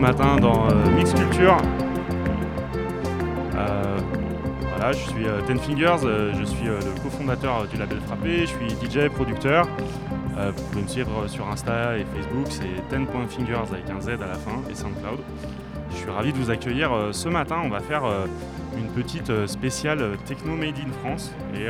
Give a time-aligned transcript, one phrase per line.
[0.00, 1.58] matin dans euh, Mix Culture.
[3.54, 3.98] Euh,
[4.70, 8.68] voilà, je suis euh, Ten Fingers, je suis le cofondateur du label Frappé, je suis
[8.70, 9.68] DJ, producteur.
[10.56, 14.34] Vous pouvez me suivre sur Insta et Facebook, c'est ten.fingers avec un Z à la
[14.36, 15.18] fin et SoundCloud.
[15.90, 17.56] Je suis ravi de vous accueillir ce matin.
[17.62, 18.04] On va faire
[18.78, 21.66] une petite spéciale techno made in France et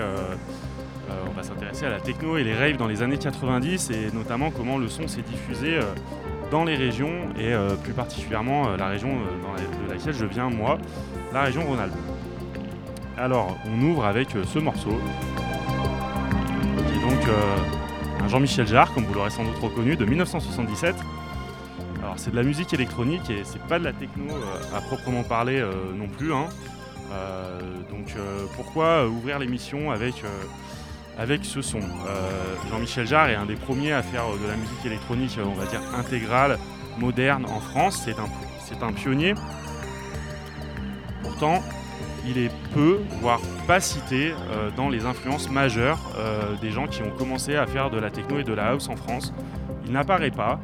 [1.29, 4.53] on va s'intéresser à la techno et les raves dans les années 90 et notamment
[4.53, 5.81] comment le son s'est diffusé
[6.51, 10.15] dans les régions et euh, plus particulièrement euh, la région euh, dans la- de laquelle
[10.15, 10.79] je viens moi,
[11.33, 11.93] la région Rhône-Alpes.
[13.17, 14.99] Alors on ouvre avec ce morceau
[16.89, 17.21] qui est donc
[18.23, 20.95] un Jean-Michel Jarre, comme vous l'aurez sans doute reconnu, de 1977.
[22.03, 24.25] Alors c'est de la musique électronique et c'est pas de la techno
[24.75, 25.63] à proprement parler
[25.97, 26.33] non plus.
[26.33, 26.47] hein.
[27.91, 28.15] Donc
[28.57, 30.15] pourquoi ouvrir l'émission avec,
[31.19, 34.85] avec ce son Euh, Jean-Michel Jarre est un des premiers à faire de la musique
[34.85, 36.59] électronique, on va dire intégrale,
[36.99, 38.03] moderne en France.
[38.05, 39.35] C'est un, un pionnier.
[41.23, 41.63] Pourtant,
[42.27, 47.03] il est peu, voire pas cité euh, dans les influences majeures euh, des gens qui
[47.03, 49.33] ont commencé à faire de la techno et de la house en France.
[49.87, 50.61] Il n'apparaît pas,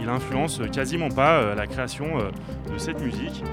[0.00, 2.16] il influence quasiment pas la création
[2.72, 3.44] de cette musique.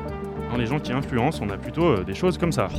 [0.50, 2.70] Dans les gens qui influencent, on a plutôt des choses comme ça.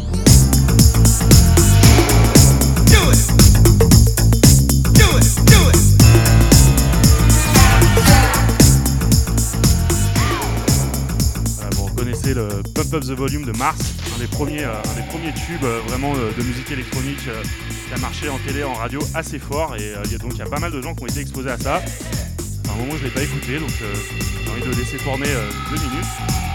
[13.00, 13.80] The Volume de Mars,
[14.14, 17.94] un des premiers, euh, un des premiers tubes euh, vraiment euh, de musique électronique qui
[17.94, 19.74] a marché en télé, en radio assez fort.
[19.76, 21.50] Et y a donc il y a pas mal de gens qui ont été exposés
[21.50, 21.76] à ça.
[21.76, 25.26] À un moment, je ne l'ai pas écouté, donc j'ai envie de le laisser tourner
[25.70, 26.53] deux minutes.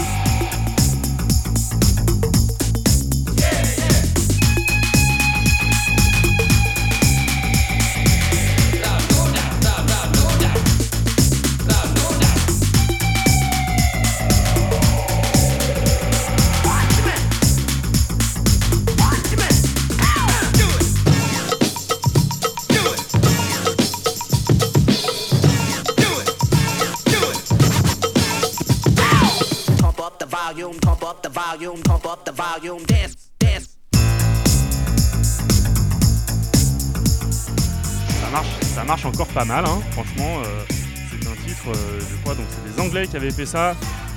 [38.22, 39.81] Ça marche, ça marche encore pas mal, hein.
[39.91, 40.41] franchement.
[40.45, 43.75] euh, c'est un titre, euh, je crois, donc c'est des Anglais qui avaient fait ça.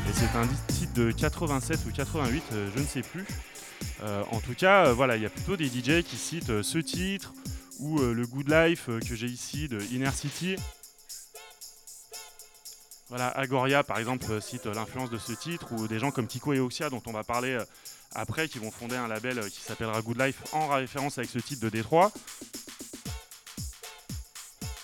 [0.09, 3.27] Et c'est un titre de 87 ou 88, euh, je ne sais plus.
[4.31, 7.32] En tout cas, voilà, il y a plutôt des DJ qui citent ce titre
[7.78, 10.56] ou le Good Life que j'ai ici de Inner City.
[13.12, 16.27] Voilà, Agoria par exemple euh, cite euh, l'influence de ce titre, ou des gens comme
[16.27, 17.65] Kiko et Oxia dont on va parler euh,
[18.15, 21.61] après, qui vont fonder un label qui s'appellera Good Life en référence avec ce titre
[21.61, 22.11] de Détroit.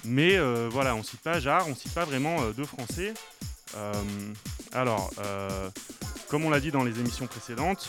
[0.04, 3.14] Mais voilà, on cite pas Jarre, on cite pas vraiment euh, de français.
[4.72, 5.10] Alors,
[6.28, 7.88] comme on l'a dit dans les émissions précédentes,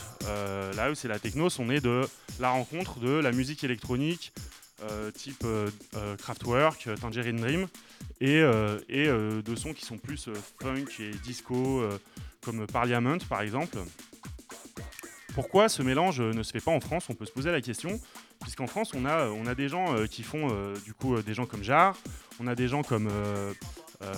[0.75, 2.07] la house et la techno sont nés de
[2.39, 4.31] la rencontre de la musique électronique
[5.11, 7.67] type euh, euh, Kraftwerk, euh, Tangerine Dream,
[8.21, 11.97] et, euh, et euh, de sons qui sont plus euh, funk et disco, euh,
[12.41, 13.77] comme Parliament par exemple.
[15.33, 17.05] Pourquoi ce mélange euh, ne se fait pas en France?
[17.09, 17.99] On peut se poser la question,
[18.41, 21.21] puisqu'en France on a, on a des gens euh, qui font euh, du coup euh,
[21.21, 21.95] des gens comme Jarre,
[22.39, 23.53] on a des gens comme euh,
[24.01, 24.13] euh,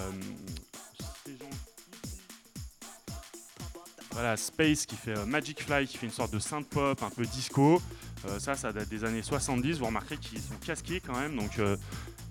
[4.11, 7.09] voilà, Space qui fait euh, Magic Fly, qui fait une sorte de synth pop un
[7.09, 7.81] peu disco.
[8.27, 9.79] Euh, ça, ça date des années 70.
[9.79, 11.75] Vous remarquerez qu'ils sont casqués quand même, donc euh,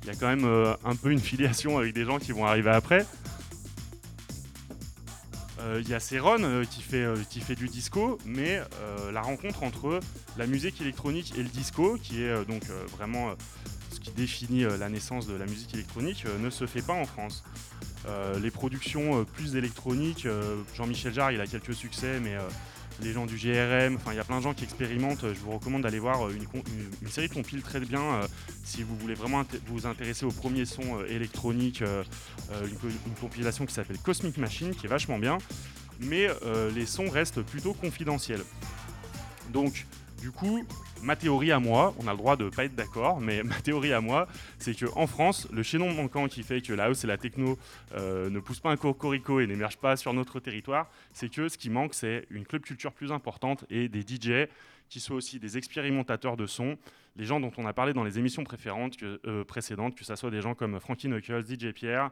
[0.03, 2.47] il y a quand même euh, un peu une filiation avec des gens qui vont
[2.47, 3.07] arriver après.
[5.79, 8.63] Il y a Céron qui, fait, qui fait du disco, mais
[9.13, 10.01] la rencontre entre
[10.39, 12.65] la musique électronique et le disco, qui est donc
[12.97, 13.35] vraiment
[13.93, 17.45] ce qui définit la naissance de la musique électronique, ne se fait pas en France.
[18.43, 20.27] Les productions plus électroniques,
[20.75, 22.39] Jean-Michel Jarre, il a quelques succès, mais
[23.03, 25.23] les gens du GRM, enfin il y a plein de gens qui expérimentent.
[25.23, 26.33] Je vous recommande d'aller voir euh,
[27.03, 28.27] une, série de compiles très bien euh,
[28.65, 31.83] si vous voulez vraiment vous intéresser au premier son euh, électronique.
[31.83, 32.03] euh,
[32.51, 35.39] une, une compilation qui s'appelle Cosmic Machine, qui est vachement bien,
[36.01, 36.29] mais
[36.75, 38.43] les sons restent plutôt confidentiels.
[39.53, 39.87] Donc,
[40.21, 40.65] du coup,
[41.03, 43.93] ma théorie à moi, on a le droit de pas être d'accord, mais ma théorie
[43.93, 47.07] à moi, c'est que en France, le chaînon manquant qui fait que la house et
[47.07, 47.59] la techno
[47.95, 51.59] euh, ne poussent pas un cocorico et n'émergent pas sur notre territoire, c'est que ce
[51.59, 54.49] qui manque, c'est une club culture plus importante et des DJ
[54.89, 56.77] qui soient aussi des expérimentateurs de son,
[57.17, 60.31] les gens dont on a parlé dans les émissions préférentes euh, précédentes, que ce soit
[60.31, 62.11] des gens comme Frankie Knuckles, DJ Pierre,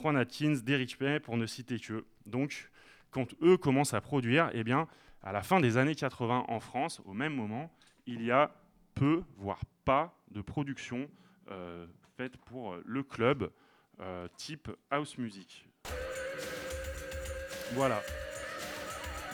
[0.00, 2.04] Juan Atkins, Derrick Pay, pour ne citer que.
[2.26, 2.70] Donc,
[3.10, 4.88] quand eux commencent à produire, eh bien,
[5.22, 7.70] à la fin des années 80 en France, au même moment,
[8.06, 8.50] il y a
[8.94, 11.08] peu, voire pas, de production
[11.50, 13.50] euh, faite pour euh, le club
[14.00, 15.66] euh, type house music.
[17.74, 18.02] Voilà.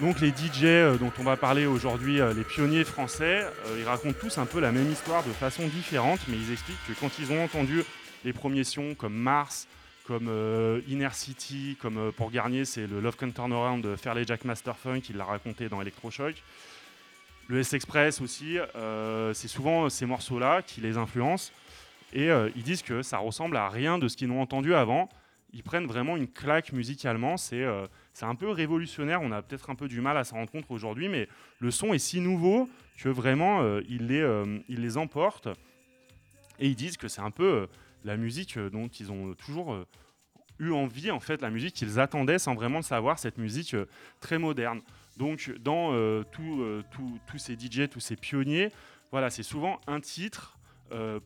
[0.01, 3.45] Donc les DJ dont on va parler aujourd'hui, les pionniers français,
[3.77, 6.93] ils racontent tous un peu la même histoire de façon différente, mais ils expliquent que
[7.01, 7.83] quand ils ont entendu
[8.25, 9.67] les premiers sons comme Mars,
[10.07, 10.31] comme
[10.87, 15.11] Inner City, comme pour Garnier, c'est le Love Can Turn Around de Fairley Jack Masterfunk,
[15.11, 16.45] il l'a raconté dans Electroshock.
[17.49, 18.59] Le S-Express aussi,
[19.33, 21.51] c'est souvent ces morceaux-là qui les influencent.
[22.13, 25.09] Et ils disent que ça ressemble à rien de ce qu'ils n'ont entendu avant.
[25.55, 27.39] Ils prennent vraiment une claque musicalement.
[27.39, 27.65] C'est
[28.19, 29.23] c'est un peu révolutionnaire.
[29.23, 31.29] On a peut-être un peu du mal à s'en rendre compte aujourd'hui, mais
[31.61, 32.69] le son est si nouveau
[32.99, 35.47] que vraiment euh, il, les, euh, les emporte.
[36.59, 37.67] Et ils disent que c'est un peu euh,
[38.03, 39.87] la musique dont ils ont toujours
[40.59, 43.77] eu envie, en fait, la musique qu'ils attendaient sans vraiment le savoir, cette musique
[44.19, 44.81] très moderne.
[45.19, 45.93] Donc, dans
[46.31, 48.71] tous ces DJ, tous ces pionniers,
[49.11, 50.59] voilà, c'est souvent un titre.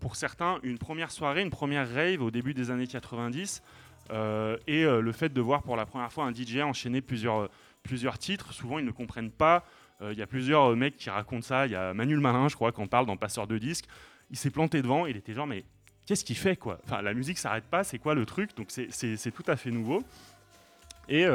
[0.01, 3.63] pour certains, une première soirée, une première rave au début des années 90,
[4.11, 7.49] euh, et euh, le fait de voir pour la première fois un DJ enchaîner plusieurs,
[8.19, 9.65] titres, souvent ils ne comprennent pas.
[10.01, 11.67] Euh, il y a plusieurs mecs qui racontent ça.
[11.67, 13.87] Il y a Manuel Malin, je crois, qu'on parle dans Passeur de disques.
[14.31, 15.65] Il s'est planté devant, il était genre, mais
[16.07, 16.81] qu'est-ce qu'il fait quoi?
[17.03, 18.57] La musique s'arrête pas, c'est quoi le truc?
[18.57, 20.03] Donc c'est tout à fait nouveau.
[21.09, 21.27] Et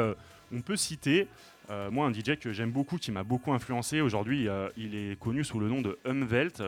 [0.52, 1.28] on peut citer,
[1.90, 4.00] moi, un DJ que j'aime beaucoup, qui m'a beaucoup influencé.
[4.00, 6.62] Aujourd'hui, il est connu sous le nom de Umwelt.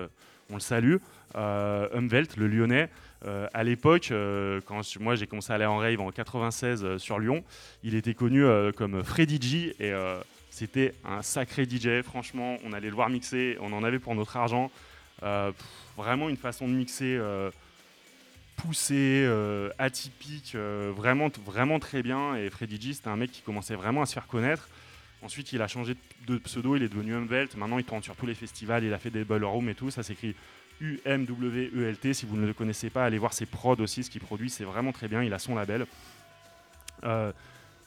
[0.51, 0.97] on le salue.
[1.35, 2.91] Umwelt, le lyonnais.
[3.27, 6.99] Euh, à l'époque, euh, quand moi j'ai commencé à aller en rave en 96 euh,
[6.99, 7.45] sur Lyon,
[7.83, 8.45] il était connu
[8.77, 9.93] comme Freddy G et
[10.51, 12.03] c'était un sacré DJ.
[12.03, 14.71] Franchement, on allait le voir mixer, on en avait pour notre argent.
[15.97, 17.21] vraiment une façon de mixer
[18.57, 19.29] poussée,
[19.79, 22.37] atypique, vraiment, vraiment très bien.
[22.37, 24.69] Et Freddy G, c'était un mec qui commençait vraiment à se faire connaître.
[25.23, 25.97] Ensuite, il a changé
[26.27, 27.57] de pseudo, il est devenu Umwelt.
[27.57, 29.91] Maintenant, il tourne sur tous les festivals, il a fait des ballrooms et tout.
[29.91, 30.35] Ça s'écrit
[30.81, 32.13] UMWELT.
[32.15, 34.65] Si vous ne le connaissez pas, allez voir ses prods aussi, ce qu'il produit, c'est
[34.65, 35.23] vraiment très bien.
[35.23, 35.87] Il a son label.
[37.05, 37.33] Euh,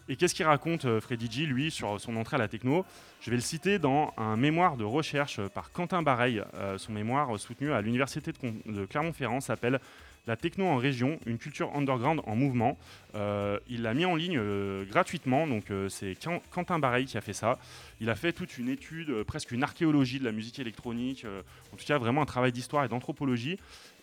[0.10, 2.86] et qu'est-ce qu'il raconte euh, Freddy G, lui, sur son entrée à la techno?
[3.22, 6.44] Je vais le citer dans un mémoire de recherche par Quentin Bareil.
[6.56, 9.80] Euh, son mémoire soutenu à l'université de Clermont-Ferrand s'appelle
[10.26, 12.78] la techno en région, une culture underground en mouvement.
[13.16, 16.18] Euh, il l'a mis en ligne euh, gratuitement, donc euh, c'est
[16.52, 17.60] Quentin Bareil qui a fait ça.
[18.00, 21.26] Il a fait toute une étude, presque une archéologie de la musique électronique,
[21.74, 23.60] en tout cas vraiment un travail d'histoire et d'anthropologie.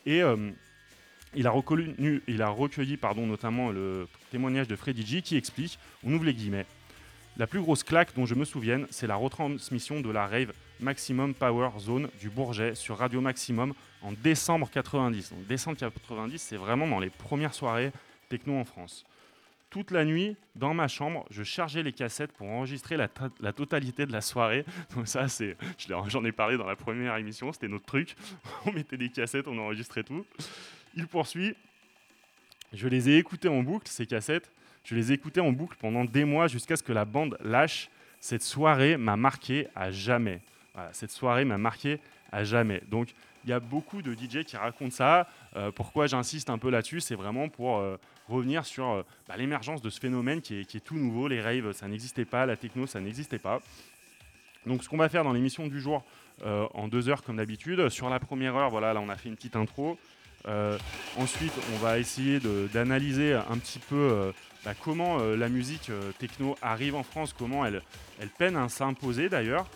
[0.06, 0.22] Et
[1.34, 5.78] il a, reconnu, il a recueilli pardon, notamment le témoignage de Freddy G qui explique,
[6.05, 6.67] on ouvre les guillemets,
[7.37, 11.34] la plus grosse claque dont je me souvienne, c'est la retransmission de la rave Maximum
[11.34, 15.31] Power Zone du Bourget sur Radio Maximum en décembre 90.
[15.31, 17.93] Donc décembre 90, c'est vraiment dans les premières soirées
[18.29, 19.05] techno en France.
[19.70, 23.08] Toute la nuit, dans ma chambre, je chargeais les cassettes pour enregistrer la,
[23.53, 24.65] totalité de la soirée.
[24.96, 25.56] Donc ça, c'est,
[26.08, 28.17] j'en ai parlé dans la première émission, c'était notre truc.
[28.67, 30.24] On mettait des cassettes, on enregistrait tout.
[30.96, 31.55] Il poursuit.
[32.72, 34.51] Je les ai écoutées en boucle, ces cassettes.
[34.84, 37.91] Je les ai écoutées en boucle pendant des mois jusqu'à ce que la bande lâche.
[38.20, 40.41] Cette soirée m'a marqué à jamais.
[40.93, 42.01] cette soirée m'a marqué
[42.32, 42.82] à jamais.
[42.89, 45.29] Donc, il y a beaucoup de DJ qui racontent ça.
[45.56, 47.97] Euh, pourquoi j'insiste un peu là-dessus C'est vraiment pour euh,
[48.29, 51.29] revenir sur euh, bah, l'émergence de ce phénomène qui est, tout nouveau.
[51.29, 52.47] Les raves, ça n'existait pas.
[52.47, 53.61] La techno, ça n'existait pas.
[54.67, 56.05] Donc, ce qu'on va faire dans l'émission du jour,
[56.43, 59.37] en deux heures comme d'habitude, sur la première heure, voilà, là, on a fait une
[59.37, 59.99] petite intro.
[61.17, 62.41] ensuite, on va essayer
[62.73, 64.32] d'analyser un petit peu
[64.65, 67.82] bah, comment la musique techno arrive en France, comment elle,
[68.20, 69.67] elle peine à s'imposer d'ailleurs.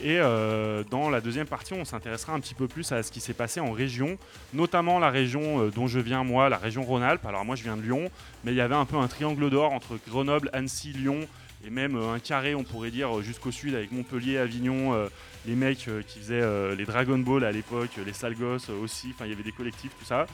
[0.00, 3.20] Et euh, dans la deuxième partie, on s'intéressera un petit peu plus à ce qui
[3.20, 4.16] s'est passé en région,
[4.54, 7.24] notamment la région euh, dont je viens moi, la région Rhône-Alpes.
[7.26, 8.10] Alors moi je viens de Lyon,
[8.44, 11.20] mais il y avait un peu un triangle d'or entre Grenoble, Annecy, Lyon
[11.64, 15.08] et même euh, un carré, on pourrait dire, jusqu'au sud avec Montpellier, Avignon,
[15.46, 19.34] les mecs qui faisaient les Dragon Ball à l'époque, les Salgos aussi, enfin il y
[19.34, 20.26] avait des collectifs, tout ça.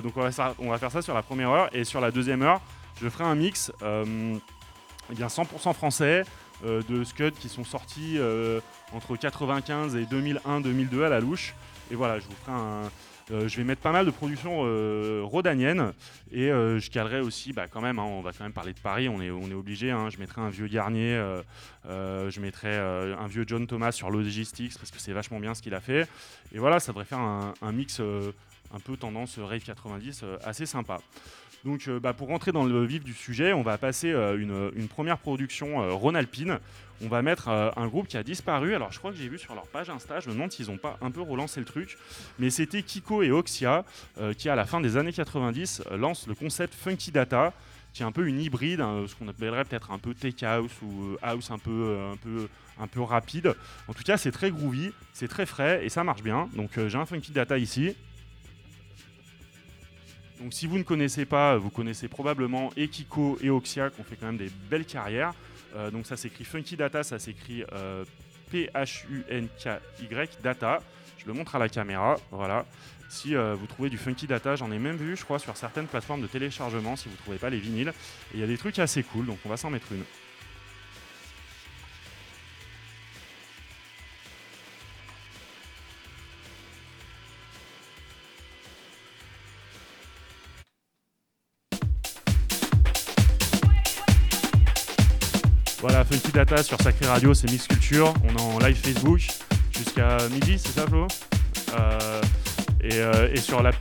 [0.00, 2.60] donc on va, faire ça sur la première heure et sur la deuxième heure,
[3.00, 3.72] je ferai un mix.
[3.80, 6.24] y a 100% français,
[6.64, 8.60] euh, de Scud qui sont sortis euh,
[8.92, 11.54] entre 95 et 2001-2002 à la louche.
[11.90, 12.18] Et voilà.
[12.48, 14.60] Euh, je vais mettre pas mal de productions
[15.24, 15.92] rodaniennes
[16.30, 19.08] et je calerai aussi, bah, quand même, hein, on va quand même parler de Paris,
[19.08, 19.90] on est, obligé.
[19.90, 21.20] Hein, je mettrai un vieux Garnier,
[21.84, 25.74] je mettrai un vieux John Thomas sur Logistics parce que c'est vachement bien ce qu'il
[25.74, 26.08] a fait.
[26.52, 31.00] Et voilà, ça devrait faire un mix un peu tendance Rave 90 assez sympa.
[31.66, 34.86] Donc, euh, bah, pour rentrer dans le vif du sujet, on va passer euh, une,
[34.86, 36.60] première production euh, Rhône-Alpine.
[37.02, 38.74] On va mettre un groupe qui a disparu.
[38.74, 40.78] Alors, je crois que j'ai vu sur leur page Insta, je me demande s'ils n'ont
[40.78, 41.98] pas un peu relancé le truc.
[42.38, 43.84] Mais c'était Kiko et Oxia
[44.38, 47.52] qui, à la fin des années 90, lancent le concept Funky Data
[47.92, 50.72] qui est un peu une hybride, hein, ce qu'on appellerait peut-être un peu tech house
[50.82, 52.48] ou house un peu, un peu,
[52.80, 53.54] un peu rapide.
[53.88, 56.48] En tout cas, c'est très groovy, c'est très frais et ça marche bien.
[56.56, 57.94] Donc j'ai un Funky Data ici.
[60.40, 64.16] Donc si vous ne connaissez pas, vous connaissez probablement Ekiko et Oxia qui ont fait
[64.16, 65.32] quand même des belles carrières.
[65.74, 68.04] Euh, donc ça s'écrit Funky Data, ça s'écrit euh,
[68.50, 70.82] P-H-U-N-K-Y Data.
[71.18, 72.66] Je le montre à la caméra, voilà.
[73.08, 75.86] Si euh, vous trouvez du Funky Data, j'en ai même vu, je crois, sur certaines
[75.86, 77.92] plateformes de téléchargement, si vous ne trouvez pas les vinyles.
[78.32, 80.02] Et il y a des trucs assez cool, donc on va s'en mettre une.
[96.62, 98.14] Sur Sacré Radio, c'est Mix Culture.
[98.24, 99.20] On est en live Facebook
[99.76, 101.08] jusqu'à midi, c'est ça Flo?
[101.76, 102.22] Euh,
[102.80, 103.72] et, euh, et sur la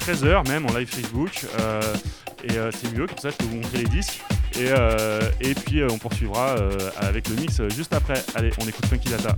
[0.00, 1.46] 13h même en live Facebook.
[1.58, 1.80] euh,
[2.44, 4.20] et c'est mieux, comme ça je peux vous montrer les disques.
[4.56, 4.68] Et,
[5.40, 6.56] et puis on poursuivra
[6.96, 8.22] avec le mix juste après.
[8.34, 9.36] Allez, on écoute Funky Data.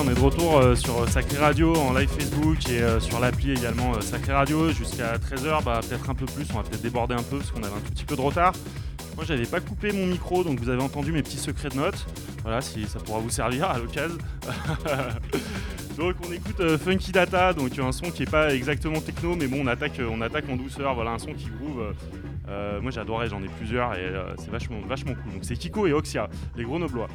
[0.00, 3.50] On est de retour euh, sur Sacré Radio en live Facebook et euh, sur l'appli
[3.50, 7.14] également euh, Sacré Radio jusqu'à 13h, bah, peut-être un peu plus, on va peut-être déborder
[7.14, 8.52] un peu parce qu'on avait un tout petit peu de retard.
[9.16, 12.06] Moi j'avais pas coupé mon micro donc vous avez entendu mes petits secrets de notes.
[12.42, 14.18] Voilà, si ça pourra vous servir à l'occasion.
[15.98, 19.48] donc on écoute euh, Funky Data, donc un son qui est pas exactement techno mais
[19.48, 21.80] bon on attaque, on attaque en douceur, voilà un son qui groove.
[21.80, 21.92] euh,
[22.48, 25.32] euh, moi j'adorais, j'en ai plusieurs et euh, c'est vachement, vachement cool.
[25.32, 27.08] Donc c'est Kiko et Oxia, les grenoblois.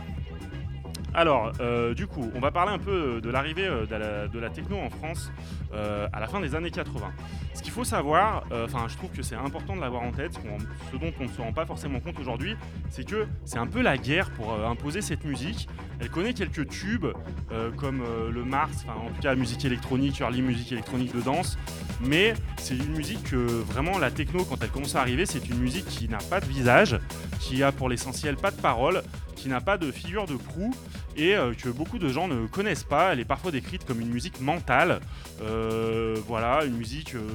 [1.16, 4.50] Alors, euh, du coup, on va parler un peu de l'arrivée euh, de, la, la
[4.50, 5.32] techno en France
[5.74, 7.12] euh, à la fin des années 80.
[7.54, 10.34] Ce qu'il faut savoir, euh, enfin, je trouve que c'est important de l'avoir en tête,
[10.34, 12.56] ce, dont on ne se rend pas forcément compte aujourd'hui,
[12.90, 15.68] c'est que c'est un peu la guerre pour euh, imposer cette musique.
[16.00, 17.06] Elle connaît quelques tubes,
[17.52, 21.22] euh, comme euh, le Mars, enfin, en tout cas, musique électronique, early musique électronique de
[21.22, 21.58] danse,
[22.02, 25.60] mais c'est une musique que vraiment la techno, quand elle commence à arriver, c'est une
[25.60, 27.00] musique qui n'a pas de visage,
[27.40, 29.04] qui a pour l'essentiel pas de parole,
[29.44, 30.74] qui n'a pas de figure de proue
[31.18, 33.12] et euh, que beaucoup de gens ne connaissent pas.
[33.12, 35.02] Elle est parfois décrite comme une musique mentale.
[35.42, 37.28] Euh, voilà, une musique euh,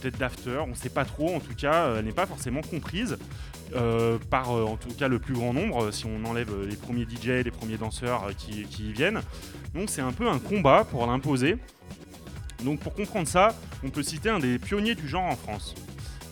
[0.00, 1.32] peut-être d'after, on ne sait pas trop.
[1.32, 3.16] En tout cas, elle n'est pas forcément comprise
[4.30, 7.50] par en tout cas le plus grand nombre, si on enlève les premiers DJ, les
[7.50, 9.20] premiers danseurs qui, qui y viennent.
[9.74, 11.58] Donc c'est un peu un combat pour l'imposer.
[12.64, 13.54] Donc pour comprendre ça,
[13.84, 15.74] on peut citer un des pionniers du genre en France.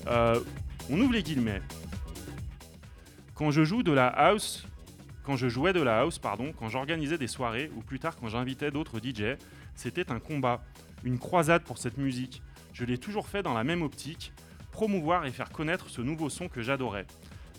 [0.09, 1.61] On ouvre les guillemets.
[3.35, 4.67] Quand je joue de la house,
[5.27, 8.29] quand je jouais de la house, pardon, quand j'organisais des soirées, ou plus tard quand
[8.29, 9.37] j'invitais d'autres DJ,
[9.75, 10.63] c'était un combat,
[11.03, 12.43] une croisade pour cette musique.
[12.73, 14.33] Je l'ai toujours fait dans la même optique,
[14.71, 17.07] promouvoir et faire connaître ce nouveau son que j'adorais.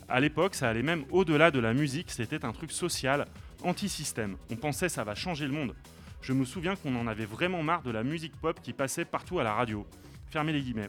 [0.08, 3.26] À l'époque, ça allait même au-delà de la musique, c'était un truc social,
[3.62, 4.38] anti-système.
[4.50, 5.74] On pensait ça va changer le monde.
[6.22, 9.40] Je me souviens qu'on en avait vraiment marre de la musique pop qui passait partout
[9.40, 9.86] à la radio.
[10.30, 10.88] Fermez les guillemets.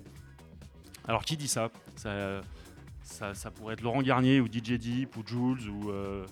[1.05, 1.71] Alors qui dit ça?
[1.97, 2.41] Ça,
[3.01, 5.91] ça, ça pourrait être Laurent Garnier ou DJ Deep ou Jules ou...
[5.91, 6.25] Euh,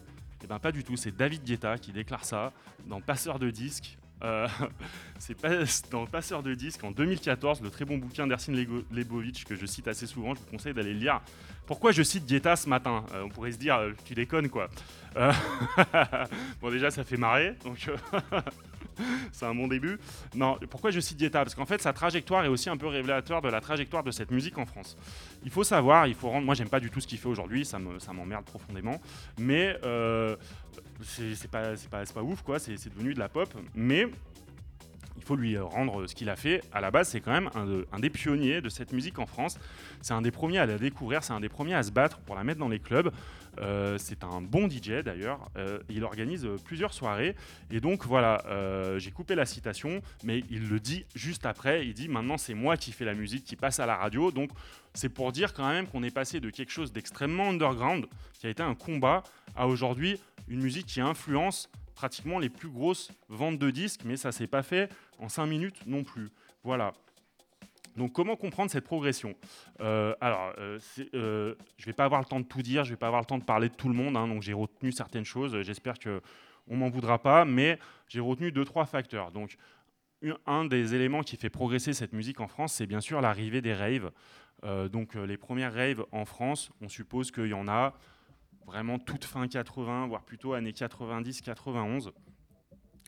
[0.44, 2.54] eh ben pas du tout, c'est David Guetta qui déclare ça
[2.86, 3.98] dans Passeur de disques.
[4.24, 4.48] Euh,
[5.20, 5.50] c'est pas
[5.92, 8.54] dans Passeur de disques en 2014, le très bon bouquin d'Ersin
[8.92, 11.22] Lebovitch que je cite assez souvent, je vous conseille d'aller le lire.
[11.66, 13.04] Pourquoi je cite Guetta ce matin?
[13.14, 14.70] Euh, On pourrait se dire, euh, tu déconnes quoi.
[16.62, 17.90] Bon déjà ça fait marrer, donc
[19.32, 19.98] c'est un bon début.
[20.36, 23.42] Non, pourquoi je cite Guetta Parce qu'en fait sa trajectoire est aussi un peu révélateur
[23.42, 24.98] de la trajectoire de cette musique en France.
[25.44, 26.46] Il faut savoir, il faut rendre.
[26.46, 29.00] Moi j'aime pas du tout ce qu'il fait aujourd'hui, ça me- ça m'emmerde profondément.
[29.38, 30.36] Mais euh,
[31.02, 33.54] c'est pas, pas, pas ouf quoi, c'est devenu de la pop.
[33.76, 34.08] Mais
[35.16, 36.62] il faut lui rendre ce qu'il a fait.
[36.72, 37.50] À la base, c'est quand même
[37.92, 39.58] un des pionniers de cette musique en France.
[40.02, 42.36] C'est un des premiers à la découvrir, c'est un des premiers à se battre pour
[42.36, 43.12] la mettre dans les clubs.
[43.60, 45.50] Euh, c'est un bon DJ d'ailleurs.
[45.58, 47.36] Euh, il organise euh, plusieurs soirées.
[47.72, 48.44] Et donc voilà,
[48.98, 51.86] j'ai coupé la citation, mais il le dit juste après.
[51.86, 54.32] Il dit maintenant c'est moi qui fais la musique, qui passe à la radio.
[54.32, 54.52] Donc
[54.94, 58.08] c'est pour dire quand même qu'on est passé de quelque chose d'extrêmement underground,
[58.40, 59.24] qui a été un combat,
[59.56, 64.32] à aujourd'hui une musique qui influence pratiquement les plus grosses ventes de disques, mais ça
[64.32, 64.90] s'est pas fait
[65.20, 66.30] en 5 minutes non plus.
[66.64, 66.94] Voilà.
[67.98, 69.36] Donc comment comprendre cette progression?
[69.82, 70.80] Euh, Alors, euh,
[71.16, 73.26] euh, je vais pas avoir le temps de tout dire, je vais pas avoir le
[73.26, 75.60] temps de parler de tout le monde, hein, donc j'ai retenu certaines choses.
[75.64, 76.22] J'espère que
[76.68, 79.32] on m'en voudra pas, mais j'ai retenu deux trois facteurs.
[79.32, 79.58] Donc
[80.46, 83.74] un- des éléments qui fait progresser cette musique en France, c'est bien sûr l'arrivée des
[83.74, 84.12] raves.
[84.92, 87.94] Donc les premières raves en France, on suppose qu'il y en a
[88.66, 92.12] vraiment toute fin 80, voire plutôt années 90-91.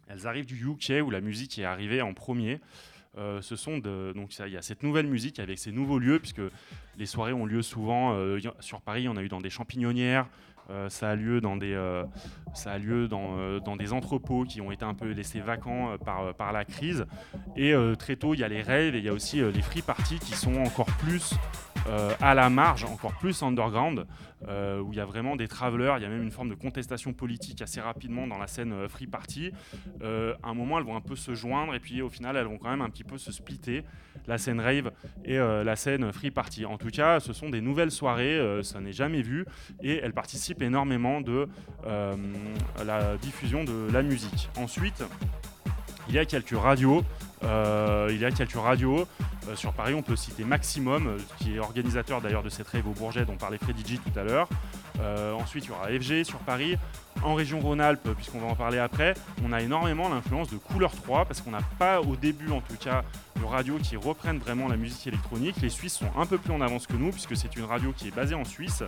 [0.08, 2.60] Elles arrivent du UK où la musique est arrivée en premier.
[3.18, 6.42] Euh, ce sont donc il y a cette nouvelle musique avec ces nouveaux lieux puisque
[6.98, 9.08] les soirées ont lieu souvent euh, sur Paris.
[9.08, 10.28] On a eu dans des champignonnières,
[10.70, 11.76] euh, ça a lieu dans des,
[12.54, 16.36] ça a lieu dans, dans des entrepôts qui ont été un peu laissés vacants par,
[16.36, 17.06] par la crise.
[17.56, 19.82] Et très tôt, il y a les raves et il y a aussi les free
[19.82, 21.34] parties qui sont encore plus
[21.90, 24.06] euh, à la marge, encore plus underground,
[24.48, 26.56] euh, où il y a vraiment des travelers, il y a même une forme de
[26.56, 29.52] contestation politique assez rapidement dans la scène euh, free party.
[30.02, 32.58] À un moment, elles vont un peu se joindre et puis au final, elles vont
[32.58, 33.84] quand même un petit peu se splitter,
[34.28, 34.92] la scène rave
[35.26, 36.66] et la scène free party.
[36.66, 39.46] En tout cas, ce sont des nouvelles soirées, ça n'est jamais vu,
[39.82, 41.48] et elles participent énormément de
[41.86, 44.50] la diffusion de la musique.
[44.58, 45.04] Ensuite,
[46.08, 47.04] il y a quelques radios.
[47.44, 49.08] Euh, il y a quelques radios.
[49.48, 52.88] Euh, sur Paris, on peut citer Maximum, euh, qui est organisateur d'ailleurs de cette rave
[52.88, 54.50] au Bourget dont parlait Freddy G tout à l'heure.
[55.00, 56.78] Euh, ensuite, il y aura FG sur Paris.
[57.24, 61.26] En région Rhône-Alpes, puisqu'on va en parler après, on a énormément l'influence de Couleur 3,
[61.26, 63.04] parce qu'on n'a pas au début en tout cas
[63.38, 65.56] de radios qui reprennent vraiment la musique électronique.
[65.62, 68.08] Les Suisses sont un peu plus en avance que nous, puisque c'est une radio qui
[68.08, 68.84] est basée en Suisse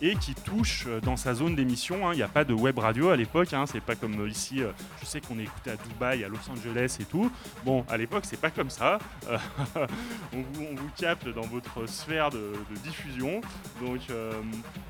[0.00, 2.08] et qui touche dans sa zone d'émission.
[2.08, 2.14] hein.
[2.14, 3.64] Il n'y a pas de web radio à l'époque, hein.
[3.66, 4.60] c'est pas comme ici,
[5.00, 7.30] je sais qu'on est écouté à Dubaï, à Los Angeles et tout.
[7.64, 8.98] Bon, à l'époque, c'est pas comme ça.
[9.28, 9.38] Euh,
[10.32, 13.40] on, vous, capte dans votre sphère de, diffusion.
[13.84, 14.32] Donc, euh,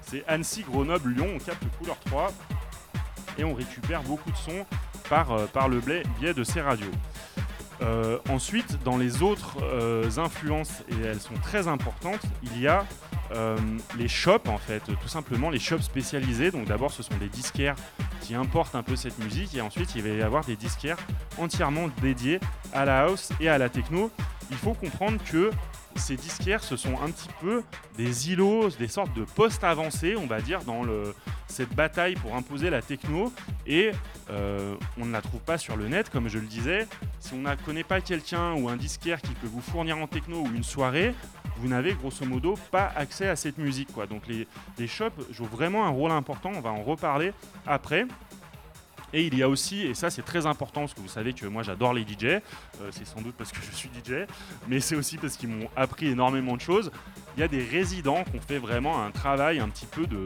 [0.02, 2.32] c'est Annecy, Grenoble, Lyon, on capte Couleur 3
[3.38, 4.66] et on récupère beaucoup de sons
[5.08, 6.90] par, euh, par le blé- biais de ces radios.
[8.28, 9.56] Ensuite, dans les autres
[10.18, 12.84] influences, et elles sont très importantes, il y a
[13.97, 16.51] les shops en fait, tout simplement les shops spécialisés.
[16.51, 17.77] Donc d'abord, ce sont des disquaires
[18.21, 20.99] qui importent un peu cette musique, et ensuite il va y avoir des disquaires
[21.38, 22.41] entièrement dédiés
[22.73, 24.11] à la house et à la techno.
[24.51, 25.51] Il faut comprendre que
[25.97, 27.62] ces disquaires, ce sont un petit peu
[27.97, 30.83] des îlots, des sortes de postes avancés, on va dire, dans
[31.49, 33.33] cette bataille pour imposer la techno.
[33.67, 33.91] Et
[34.31, 36.87] euh, on ne la trouve pas sur le net, comme je le disais.
[37.21, 40.41] Si on ne connaît pas quelqu'un ou un disquaire qui peut vous fournir en techno
[40.43, 41.14] ou une soirée,
[41.61, 43.92] vous n'avez grosso modo pas accès à cette musique.
[43.92, 44.07] Quoi.
[44.07, 44.47] Donc les,
[44.79, 47.33] les shops jouent vraiment un rôle important, on va en reparler
[47.66, 48.07] après.
[49.12, 51.47] Et il y a aussi, et ça c'est très important parce que vous savez que
[51.47, 52.40] moi j'adore les DJ, euh,
[52.90, 54.27] c'est sans doute parce que je suis DJ,
[54.68, 56.90] mais c'est aussi parce qu'ils m'ont appris énormément de choses.
[57.38, 60.24] Il y a des résidents qui ont fait vraiment un travail un petit peu de,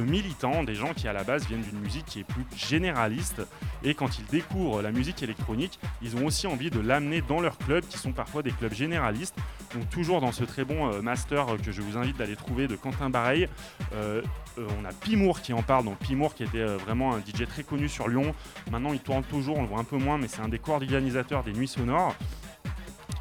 [0.00, 3.42] militants, des gens qui à la base viennent d'une musique qui est plus généraliste
[3.82, 7.58] et quand ils découvrent la musique électronique, ils ont aussi envie de l'amener dans leurs
[7.58, 9.34] clubs qui sont parfois des clubs généralistes.
[9.74, 12.76] Donc toujours dans ce très bon euh, master que je vous invite d'aller trouver de
[12.76, 13.48] Quentin Bareil,
[13.92, 14.22] euh,
[14.58, 17.64] euh, on a Pimour qui en parle, donc Pimour qui était vraiment un DJ très
[17.64, 18.32] connu sur Lyon.
[18.70, 21.42] Maintenant il tourne toujours, on le voit un peu moins, mais c'est un des co-organisateurs
[21.42, 22.14] des nuits sonores.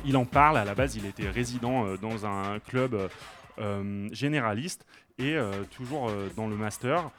[0.05, 3.07] Il en parle, à la base il était résident euh, dans un club euh,
[3.59, 4.85] euh, généraliste
[5.19, 5.37] et
[5.69, 7.11] toujours dans le master.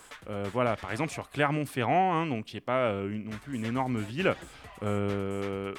[0.53, 4.35] Voilà, par exemple sur Clermont-Ferrand, hein, qui n'est pas non plus une énorme ville,
[4.83, 5.75] il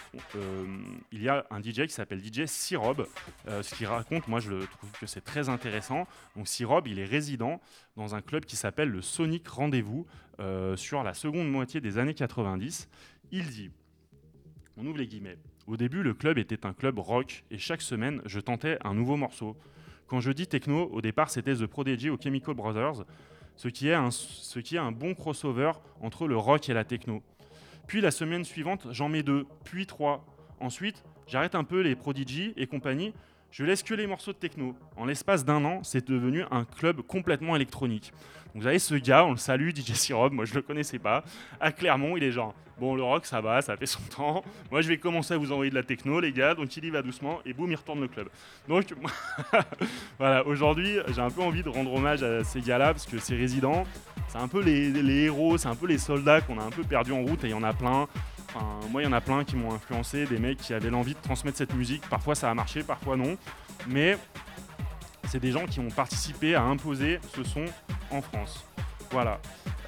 [1.12, 3.06] y a un DJ qui s'appelle DJ Sirob.
[3.50, 6.08] Ce qu'il raconte, moi je trouve que c'est très intéressant.
[6.38, 7.60] Donc Sirob, il est résident
[7.98, 10.08] dans un club qui s'appelle le Sonic Rendez-vous
[10.78, 12.88] sur la seconde moitié des années 90.
[13.32, 13.72] Il dit,
[14.78, 18.22] on ouvre les guillemets, au début le club était un club rock et chaque semaine
[18.26, 19.56] je tentais un nouveau morceau.
[20.08, 23.06] Quand je dis techno, au départ c'était The Prodigy aux Chemical Brothers,
[23.56, 26.84] ce qui, est un, ce qui est un bon crossover entre le rock et la
[26.84, 27.24] techno.
[27.88, 30.26] Puis la semaine suivante, j'en mets deux, puis trois.
[30.60, 33.14] Ensuite, j'arrête un peu les Prodigy et compagnie,
[33.52, 34.76] je laisse que les morceaux de techno.
[34.98, 38.12] En l'espace d'un an, c'est devenu un club complètement électronique.
[38.54, 41.24] Donc avez ce gars, on le salue, DJ Sirob, moi je le connaissais pas.
[41.60, 44.44] À Clermont, il est genre, bon le rock ça va, ça fait son temps.
[44.72, 46.90] Moi je vais commencer à vous envoyer de la techno les gars, donc il y
[46.90, 48.30] va doucement et boum il retourne le club.
[48.70, 48.94] Donc
[50.20, 53.36] voilà, aujourd'hui j'ai un peu envie de rendre hommage à ces gars-là parce que ces
[53.36, 53.84] résidents,
[54.30, 56.84] c'est un peu les, les héros, c'est un peu les soldats qu'on a un peu
[56.84, 58.08] perdus en route et il y en a plein.
[58.90, 61.20] Moi, il y en a plein qui m'ont influencé, des mecs qui avaient l'envie de
[61.20, 62.08] transmettre cette musique.
[62.10, 63.38] Parfois, ça a marché, parfois non.
[63.88, 64.18] Mais
[65.28, 67.66] c'est des gens qui ont participé à imposer ce son
[68.12, 68.66] en France.
[69.12, 69.40] Voilà.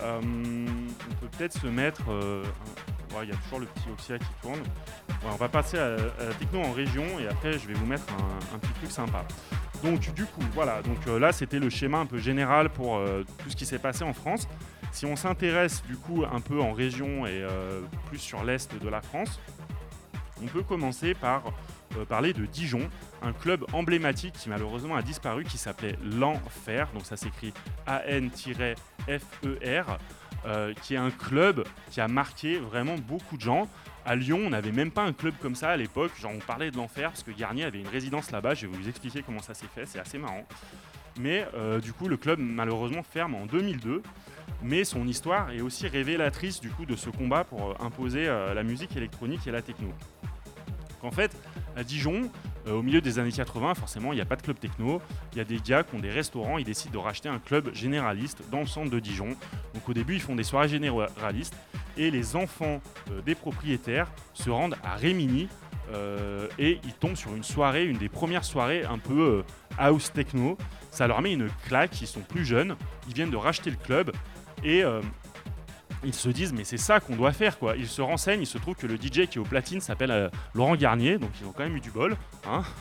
[0.02, 2.02] Euh, on peut peut-être se mettre.
[2.10, 2.44] euh,
[3.24, 4.60] Il y a toujours le petit Oxia qui tourne.
[5.26, 5.96] On va passer à,
[6.40, 8.06] techno en région et après, je vais vous mettre
[8.54, 9.26] un, petit truc sympa.
[9.84, 10.82] Donc, du coup, voilà.
[10.82, 13.00] Donc euh, là, c'était le schéma un peu général pour
[13.44, 14.48] tout ce qui s'est passé en France.
[14.92, 18.90] Si on s'intéresse du coup un peu en région et euh, plus sur l'est de
[18.90, 19.40] la France,
[20.42, 21.44] on peut commencer par
[21.98, 22.90] euh, parler de Dijon,
[23.22, 27.54] un club emblématique qui malheureusement a disparu qui s'appelait l'Enfer, donc ça s'écrit
[27.86, 29.08] A-N-F-E-R,
[30.46, 33.68] euh, qui est un club qui a marqué vraiment beaucoup de gens.
[34.06, 36.72] À Lyon, on n'avait même pas un club comme ça à l'époque, genre on parlait
[36.72, 39.54] de l'Enfer parce que Garnier avait une résidence là-bas, je vais vous expliquer comment ça
[39.54, 40.46] s'est fait, c'est assez marrant.
[41.20, 44.02] Mais euh, du coup, le club malheureusement ferme en 2002
[44.64, 48.56] mais son histoire est aussi révélatrice du coup de ce combat pour euh, imposer euh,
[48.56, 49.90] la musique électronique et la techno.
[51.04, 51.32] En fait,
[51.76, 52.32] à Dijon,
[52.68, 55.00] au milieu des années 80, forcément, il n'y a pas de club techno.
[55.34, 57.72] Il y a des gars qui ont des restaurants, ils décident de racheter un club
[57.76, 59.30] généraliste dans le centre de Dijon.
[59.76, 61.56] Donc au début, ils font des soirées généralistes
[61.98, 62.82] et les enfants
[63.26, 65.50] des propriétaires se rendent à Rémini
[66.58, 69.44] et ils tombent sur une soirée, une des premières soirées un peu
[69.78, 70.58] house techno.
[70.98, 72.76] Ça leur met une claque, ils sont plus jeunes,
[73.08, 74.12] ils viennent de racheter le club
[74.64, 75.00] et euh,
[76.04, 77.78] ils se disent mais c'est ça qu'on doit faire quoi.
[77.78, 80.30] Ils se renseignent, il se trouve que le DJ qui est au platine s'appelle euh,
[80.56, 82.18] Laurent Garnier, donc ils ont quand même eu du bol.
[82.50, 82.64] hein.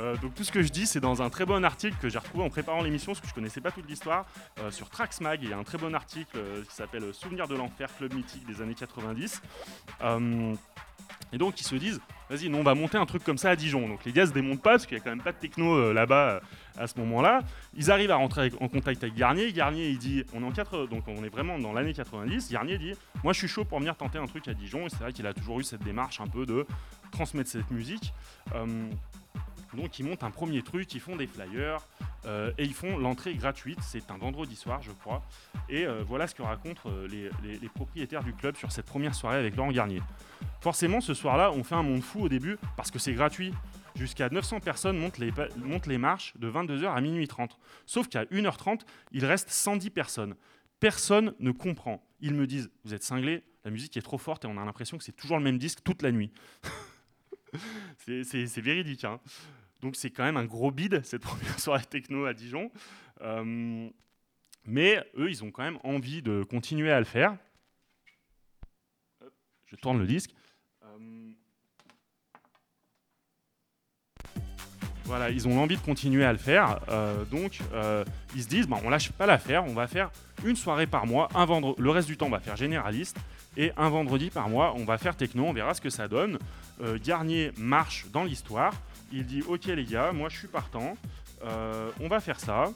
[0.00, 2.18] Euh, donc tout ce que je dis c'est dans un très bon article que j'ai
[2.18, 4.26] retrouvé en préparant l'émission parce que je connaissais pas toute l'histoire
[4.58, 5.40] euh, sur Traxmag.
[5.44, 6.36] Il y a un très bon article
[6.68, 9.40] qui s'appelle Souvenir de l'enfer club mythique des années 90.
[10.02, 10.52] Euh,
[11.32, 13.88] et donc ils se disent vas-y on va monter un truc comme ça à Dijon.
[13.88, 15.92] Donc les gars se démontent pas parce qu'il y a quand même pas de techno
[15.92, 16.40] là-bas
[16.78, 17.42] à ce moment-là.
[17.74, 19.52] Ils arrivent à rentrer en contact avec Garnier.
[19.52, 22.50] Garnier, il dit, on est en 4, donc on est vraiment dans l'année 90.
[22.50, 24.86] Garnier dit, moi je suis chaud pour venir tenter un truc à Dijon.
[24.88, 26.66] C'est vrai qu'il a toujours eu cette démarche un peu de
[27.10, 28.12] transmettre cette musique.
[28.54, 28.66] Euh,
[29.72, 31.80] donc ils montent un premier truc, ils font des flyers
[32.26, 33.78] euh, et ils font l'entrée gratuite.
[33.82, 35.22] C'est un vendredi soir, je crois.
[35.68, 39.56] Et euh, voilà ce que racontent les propriétaires du club sur cette première soirée avec
[39.56, 40.02] Laurent Garnier.
[40.60, 43.52] Forcément, ce soir-là, on fait un monde fou au début parce que c'est gratuit.
[43.96, 45.18] Jusqu'à 900 personnes montent
[45.86, 47.56] les, marches de 22h à minuit 30.
[47.86, 48.80] Sauf qu'à 1h30,
[49.12, 50.34] il reste 110 personnes.
[50.80, 52.04] Personne ne comprend.
[52.20, 54.98] Ils me disent Vous êtes cinglés, la musique est trop forte et on a l'impression
[54.98, 56.32] que c'est toujours le même disque toute la nuit.
[57.98, 59.04] c'est véridique.
[59.04, 59.20] hein.
[59.80, 62.72] Donc c'est quand même un gros bide cette première soirée techno à Dijon.
[63.20, 63.88] Euh,
[64.66, 67.36] mais eux, ils ont quand même envie de continuer à le faire.
[69.66, 70.34] Je tourne le disque.
[70.84, 71.30] Euh,
[75.06, 76.78] Voilà, ils ont l'envie de continuer à le faire.
[76.88, 80.10] euh, donc, euh, ils se disent, bah, on lâche pas l'affaire, on va faire
[80.44, 81.28] une soirée par mois.
[81.34, 81.74] Un vendre...
[81.78, 83.16] Le reste du temps, on va faire généraliste.
[83.56, 86.38] Et un vendredi par mois, on va faire techno, on verra ce que ça donne.
[86.82, 88.72] Euh, Garnier marche dans l'histoire.
[89.12, 90.96] Il dit, ok les gars, moi je suis partant.
[91.44, 92.72] Euh, on va faire ça.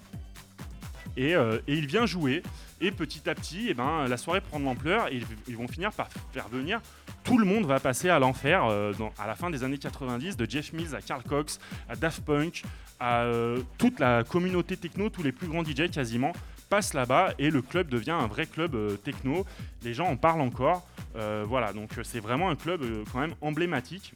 [1.17, 1.35] Et,
[1.67, 2.45] il vient jouer.
[2.81, 5.91] Et petit à petit, eh ben, la soirée prend de l'ampleur et ils vont finir
[5.91, 6.81] par faire venir.
[7.29, 10.51] Tout le monde va passer à l'enfer euh, à la fin des années 90, de
[10.51, 12.63] Jeff Mills à Carl Cox, à Daft Punk,
[12.99, 16.33] à euh, toute la communauté techno, tous les plus grands DJ quasiment
[16.71, 19.45] passent là-bas et le club devient un vrai club euh, techno.
[19.83, 20.87] Les gens en parlent encore.
[21.47, 22.81] Voilà, donc c'est vraiment un club
[23.13, 24.15] quand même emblématique.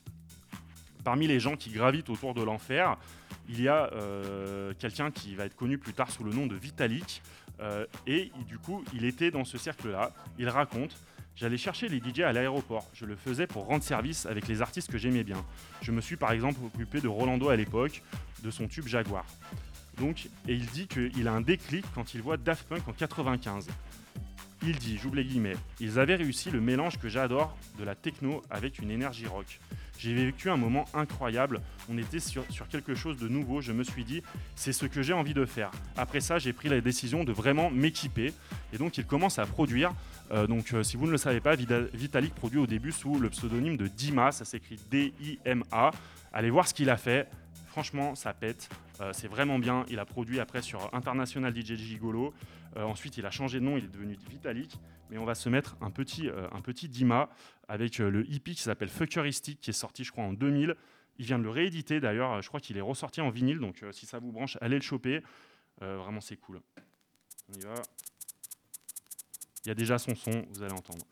[1.04, 2.96] Parmi les gens qui gravitent autour de l'enfer,
[3.48, 3.90] il y a
[4.78, 7.22] quelqu'un qui va être connu plus tard sous le nom de Vitalik.
[8.06, 10.12] Et du coup, il était dans ce cercle-là.
[10.38, 10.96] Il raconte
[11.36, 12.86] J'allais chercher les DJ à l'aéroport.
[12.94, 15.44] Je le faisais pour rendre service avec les artistes que j'aimais bien.
[15.80, 18.02] Je me suis par exemple occupé de Rolando à l'époque,
[18.42, 19.24] de son tube Jaguar.
[19.98, 23.68] Donc, et il dit qu'il a un déclic quand il voit Daft Punk en 95.
[24.64, 28.42] Il dit, j'ouvre les guillemets, ils avaient réussi le mélange que j'adore de la techno
[28.48, 29.58] avec une énergie rock.
[30.02, 34.02] J'ai vécu un moment incroyable, on était sur, quelque chose de nouveau, je me suis
[34.02, 34.20] dit,
[34.56, 35.70] c'est ce que j'ai envie de faire.
[35.96, 38.32] Après ça, j'ai pris la décision de vraiment m'équiper,
[38.72, 39.94] et donc il commence à produire.
[40.32, 43.30] Euh, donc euh, si vous ne le savez pas, Vitalik produit au début sous le
[43.30, 45.92] pseudonyme de Dima, ça s'écrit D-I-M-A.
[46.32, 47.28] Allez voir ce qu'il a fait,
[47.68, 48.68] franchement ça pète,
[49.00, 49.84] Euh, c'est vraiment bien.
[49.88, 52.34] Il a produit après sur International DJ Gigolo,
[52.76, 54.78] ensuite il a changé de nom, il est devenu Vitalik,
[55.12, 56.48] mais on va se mettre un petit, euh,
[56.88, 57.28] Dima
[57.68, 60.74] avec euh, le hippie qui s'appelle Fuckeristic qui est sorti je crois en 2000.
[61.18, 63.92] Il vient de le rééditer d'ailleurs, je crois qu'il est ressorti en vinyle, donc euh,
[63.92, 65.22] si ça vous branche, allez le choper.
[65.82, 66.60] Euh, vraiment c'est cool.
[67.50, 67.74] On y va.
[69.64, 71.04] Il y a déjà son son, vous allez entendre.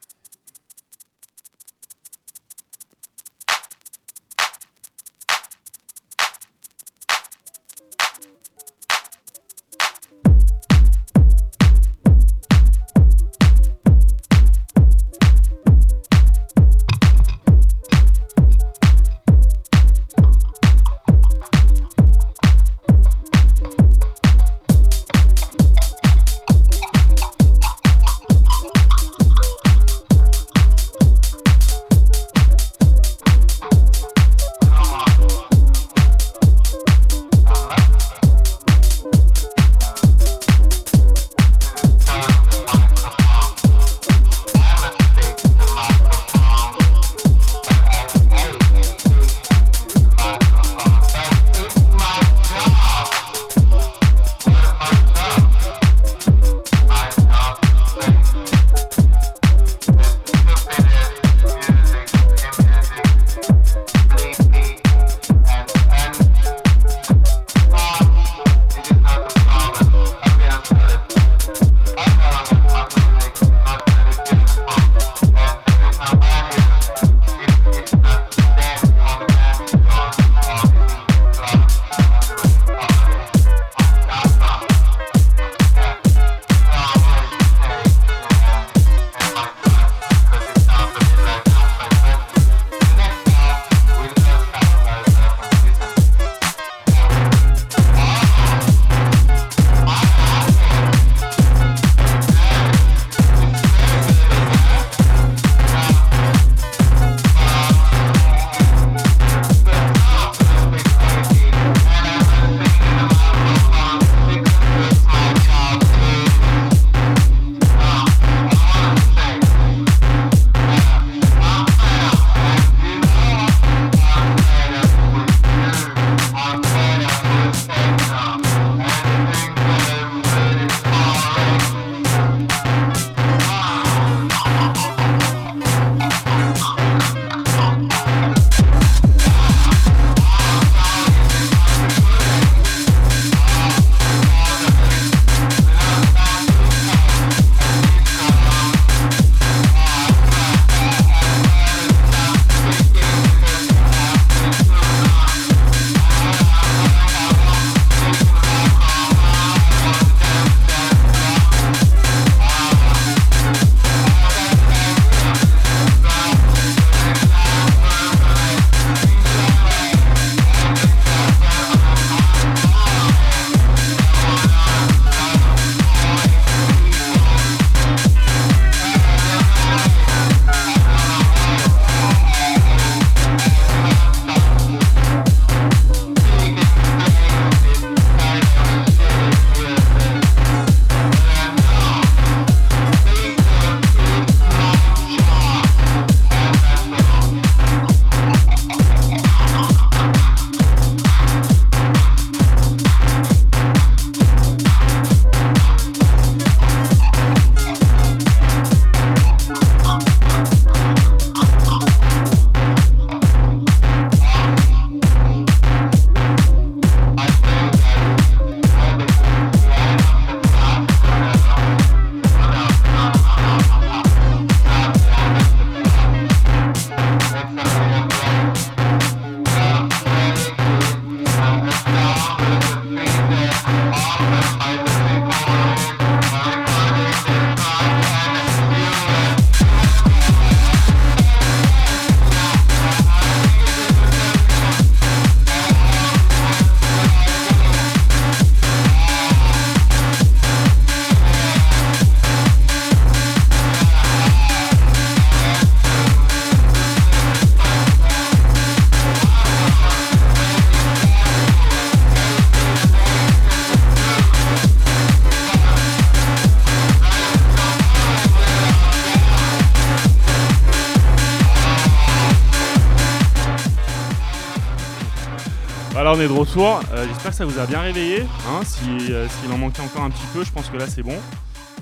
[276.29, 276.81] De retour.
[276.93, 278.23] Euh, j'espère que ça vous a bien réveillé.
[278.47, 281.03] Hein, si, euh, S'il en manquait encore un petit peu, je pense que là c'est
[281.03, 281.17] bon.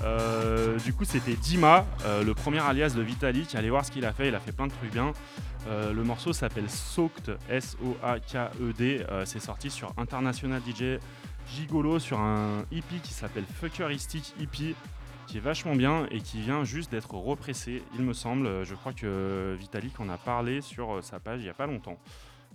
[0.03, 1.85] Euh, du coup, c'était Dima,
[2.25, 3.53] le premier alias de Vitalik.
[3.55, 4.29] Allez voir ce qu'il a fait.
[4.29, 5.11] Il a fait plein de trucs bien.
[5.67, 9.05] le morceau s'appelle Soaked, S-O-A-K-E-D.
[9.25, 10.99] c'est sorti sur International DJ
[11.53, 14.75] Gigolo sur un EP qui s'appelle Fuckeristic EP
[15.27, 18.63] qui est vachement bien et qui vient juste d'être repressé, il me semble.
[18.63, 21.97] Je crois que Vitalik en a parlé sur sa page il n'y a pas longtemps.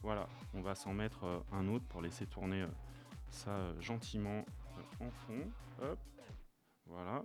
[0.05, 2.69] Voilà, on va s'en mettre euh, un autre pour laisser tourner euh,
[3.31, 4.45] ça euh, gentiment
[5.01, 5.51] en fond.
[6.85, 7.25] Voilà.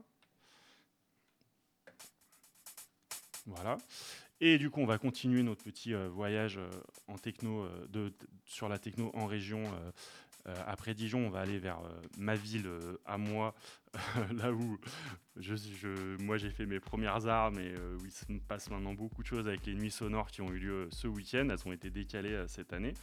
[3.46, 3.78] Voilà.
[4.40, 6.58] Et du coup, on va continuer notre petit voyage
[7.08, 7.68] en techno,
[8.46, 9.64] sur la techno en région
[10.46, 11.82] après Dijon, on va aller vers
[12.18, 12.70] ma ville
[13.06, 13.56] à moi,
[14.38, 14.78] là où
[16.20, 19.48] moi j'ai fait mes premières armes et où il se passe maintenant beaucoup de choses
[19.48, 21.48] avec les nuits sonores qui ont eu lieu ce week-end.
[21.50, 22.94] Elles ont été décalées cette année.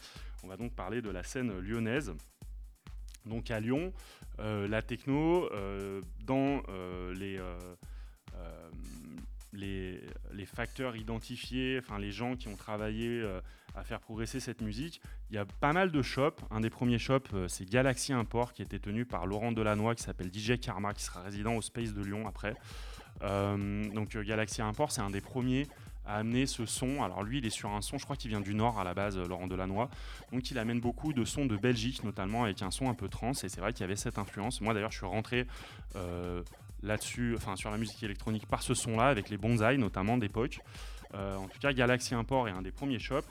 [0.43, 2.13] On va donc parler de la scène lyonnaise.
[3.25, 3.91] Donc à Lyon,
[4.37, 5.49] la techno,
[6.23, 6.63] dans
[7.13, 7.41] les,
[9.51, 13.25] les, les, facteurs identifiés, enfin les gens qui ont travaillé
[13.77, 15.01] à faire progresser cette musique.
[15.29, 16.41] Il y a pas mal de shops.
[16.49, 20.03] Un des premiers shops, euh, c'est Galaxy Import, qui était tenu par Laurent Delannoy, qui
[20.03, 22.55] s'appelle DJ Karma, qui sera résident au Space de Lyon après.
[23.21, 25.67] Euh, donc euh, Galaxy Import, c'est un des premiers
[26.05, 27.03] à amener ce son.
[27.03, 28.93] Alors lui, il est sur un son, je crois qu'il vient du Nord à la
[28.93, 29.89] base, Laurent Delannoy.
[30.31, 33.31] Donc il amène beaucoup de sons de Belgique, notamment avec un son un peu trans.
[33.31, 34.61] Et c'est vrai qu'il y avait cette influence.
[34.61, 35.45] Moi d'ailleurs, je suis rentré
[36.83, 40.59] là-dessus, enfin sur la musique électronique par ce son-là, avec les bonsaïs notamment d'époque.
[41.13, 43.27] en tout cas, Galaxy Import est un des premiers shops.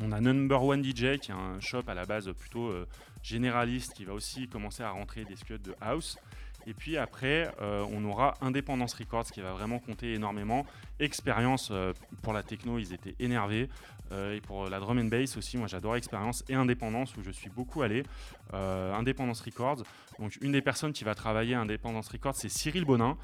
[0.00, 2.86] On a Number One DJ qui est un shop à la base plutôt euh,
[3.22, 6.18] généraliste qui va aussi commencer à rentrer des scuds de house.
[6.66, 10.64] Et puis après, euh, on aura Independence Records qui va vraiment compter énormément.
[11.00, 13.68] Expérience euh, pour la techno, ils étaient énervés.
[14.12, 17.50] Et pour la drum and bass aussi, moi j'adore Expérience et Indépendance où je suis
[17.50, 18.04] beaucoup allé.
[18.52, 19.82] Independence Records.
[20.18, 23.16] Donc une des personnes qui va travailler à Independence Records, c'est Cyril Bonin,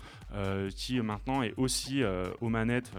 [0.74, 2.02] qui maintenant est aussi
[2.40, 2.92] aux manettes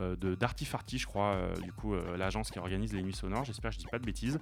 [0.00, 3.44] euh, de d'Artifarty, je crois, euh, du coup, euh, l'agence qui organise les nuits sonores.
[3.44, 4.38] J'espère que je dis pas de bêtises.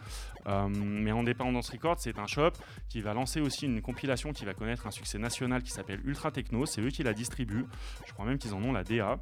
[0.47, 2.53] mais Independence Records, c'est un shop
[2.89, 6.31] qui va lancer aussi une compilation qui va connaître un succès national qui s'appelle Ultra
[6.31, 6.67] Techno.
[6.67, 7.67] C'est eux qui la distribuent.
[8.07, 9.19] Je crois même qu'ils en ont la DA.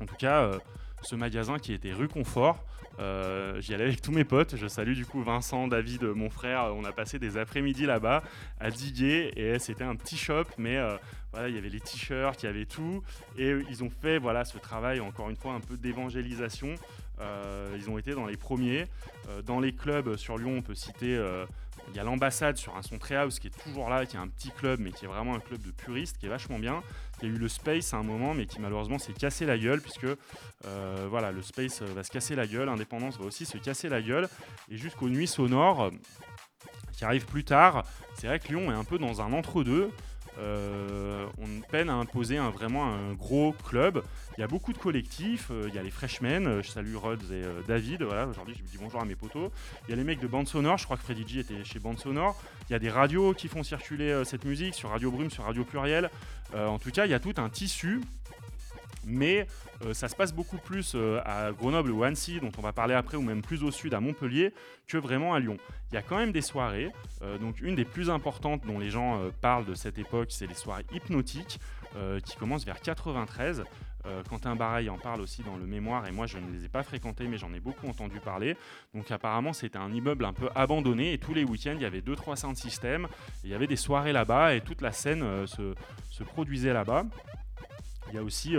[0.00, 0.52] En tout cas,
[1.02, 2.64] ce magasin qui était rue Confort.
[2.98, 4.56] J'y allais avec tous mes potes.
[4.56, 6.72] Je salue du coup Vincent, David, mon frère.
[6.74, 8.22] On a passé des après-midi là-bas
[8.60, 10.78] à diguer et c'était un petit shop, mais
[11.32, 13.02] voilà, il y avait les t-shirts, il y avait tout.
[13.38, 16.74] Et ils ont fait voilà, ce travail, encore une fois, un peu d'évangélisation.
[17.20, 18.86] Euh, ils ont été dans les premiers.
[19.28, 21.18] Euh, dans les clubs sur Lyon, on peut citer.
[21.82, 24.16] Euh, il y a l'ambassade sur un son très house qui est toujours là, qui
[24.16, 26.58] est un petit club, mais qui est vraiment un club de puristes, qui est vachement
[26.58, 26.82] bien.
[27.20, 29.58] Il y a eu le Space à un moment, mais qui malheureusement s'est cassé la
[29.58, 30.06] gueule, puisque
[31.08, 34.28] voilà, le Space va se casser la gueule, Indépendance va aussi se casser la gueule.
[34.70, 35.90] Et jusqu'aux nuits sonores,
[36.92, 37.84] qui arrivent plus tard,
[38.14, 39.90] c'est vrai que Lyon est un peu dans un entre-deux.
[40.38, 44.02] Euh, on peine à imposer un, vraiment un gros club.
[44.36, 45.48] Il y a beaucoup de collectifs.
[45.50, 46.46] Euh, il y a les Freshmen.
[46.46, 48.02] Euh, je salue Rhodes et David.
[48.02, 49.50] Aujourd'hui, je dis bonjour à mes potos.
[49.86, 50.78] Il y a les mecs de Bande Sonore.
[50.78, 52.40] Je crois que Freddy G était chez Bande Sonore.
[52.68, 55.64] Il y a des radios qui font circuler cette musique sur Radio Brume, sur Radio
[55.64, 56.10] Pluriel.
[56.54, 58.00] en tout cas, il y a tout un tissu
[59.04, 59.46] mais
[59.84, 62.94] euh, ça se passe beaucoup plus euh, à Grenoble ou Annecy, dont on va parler
[62.94, 64.54] après, ou même plus au sud à Montpellier,
[64.86, 65.56] que vraiment à Lyon.
[65.90, 66.90] Il y a quand même des soirées,
[67.22, 70.54] euh, donc une des plus importantes dont les gens parlent de cette époque, c'est les
[70.54, 71.58] soirées hypnotiques,
[72.24, 73.64] qui commencent vers 93.
[74.28, 76.82] Quentin Baraille en parle aussi dans le mémoire, et moi je ne les ai pas
[76.82, 78.56] fréquentées, mais j'en ai beaucoup entendu parler.
[78.94, 82.00] Donc apparemment c'était un immeuble un peu abandonné, et tous les week-ends il y avait
[82.00, 83.08] 2-3 sound systems,
[83.44, 87.04] il y avait des soirées là-bas, et toute la scène se, produisait là-bas.
[88.08, 88.56] Il y a aussi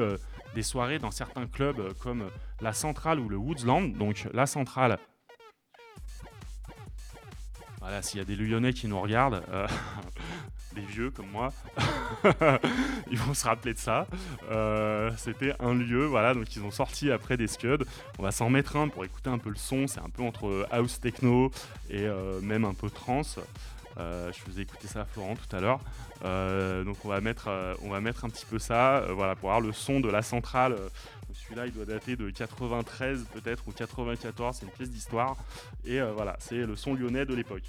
[0.53, 2.29] des soirées dans certains clubs euh, comme
[2.61, 3.93] la Centrale ou le Woodsland.
[3.97, 4.97] Donc la Centrale,
[7.79, 9.67] voilà, s'il y a des Lyonnais qui nous regardent, euh,
[10.75, 11.53] des vieux comme moi,
[13.11, 14.07] ils vont se rappeler de ça.
[14.49, 17.85] Euh, c'était un lieu, voilà, donc ils ont sorti après des scuds.
[18.17, 19.87] On va s'en mettre un pour écouter un peu le son.
[19.87, 21.51] C'est un peu entre house techno
[21.89, 22.07] et
[22.41, 23.39] même un peu trance.
[23.97, 25.79] Euh, je faisais écouter ça à Florent tout à l'heure.
[26.23, 29.49] Euh, donc on va, mettre, euh, on va mettre un petit peu ça voilà, pour
[29.49, 30.77] avoir le son de la centrale.
[31.33, 35.35] Celui-là, il doit dater de 93 peut-être ou 94, c'est une pièce d'histoire.
[35.85, 37.63] Et voilà, c'est le son lyonnais de l'époque.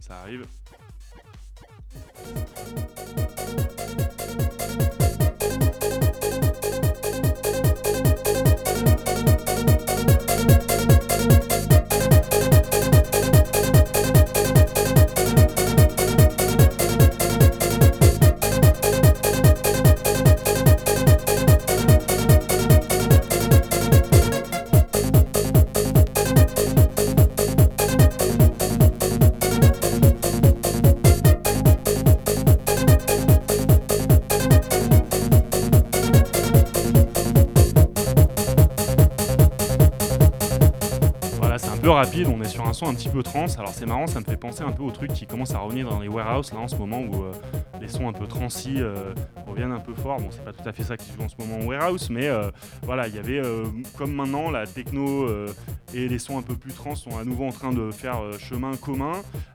[0.00, 0.46] Ça arrive.
[41.96, 43.46] Rapide, on est sur un son un petit peu trans.
[43.58, 45.88] Alors c'est marrant, ça me fait penser un peu au truc qui commence à revenir
[45.88, 47.32] dans les warehouses là en ce moment où euh,
[47.80, 49.14] les sons un peu transis euh,
[49.46, 50.18] reviennent un peu fort.
[50.20, 52.10] Bon, c'est pas tout à fait ça qui se joue en ce moment au warehouse,
[52.10, 52.50] mais euh,
[52.82, 53.40] voilà, il y avait
[53.96, 55.26] comme maintenant la techno
[55.94, 58.76] et les sons un peu plus trans sont à nouveau en train de faire chemin
[58.76, 59.12] commun.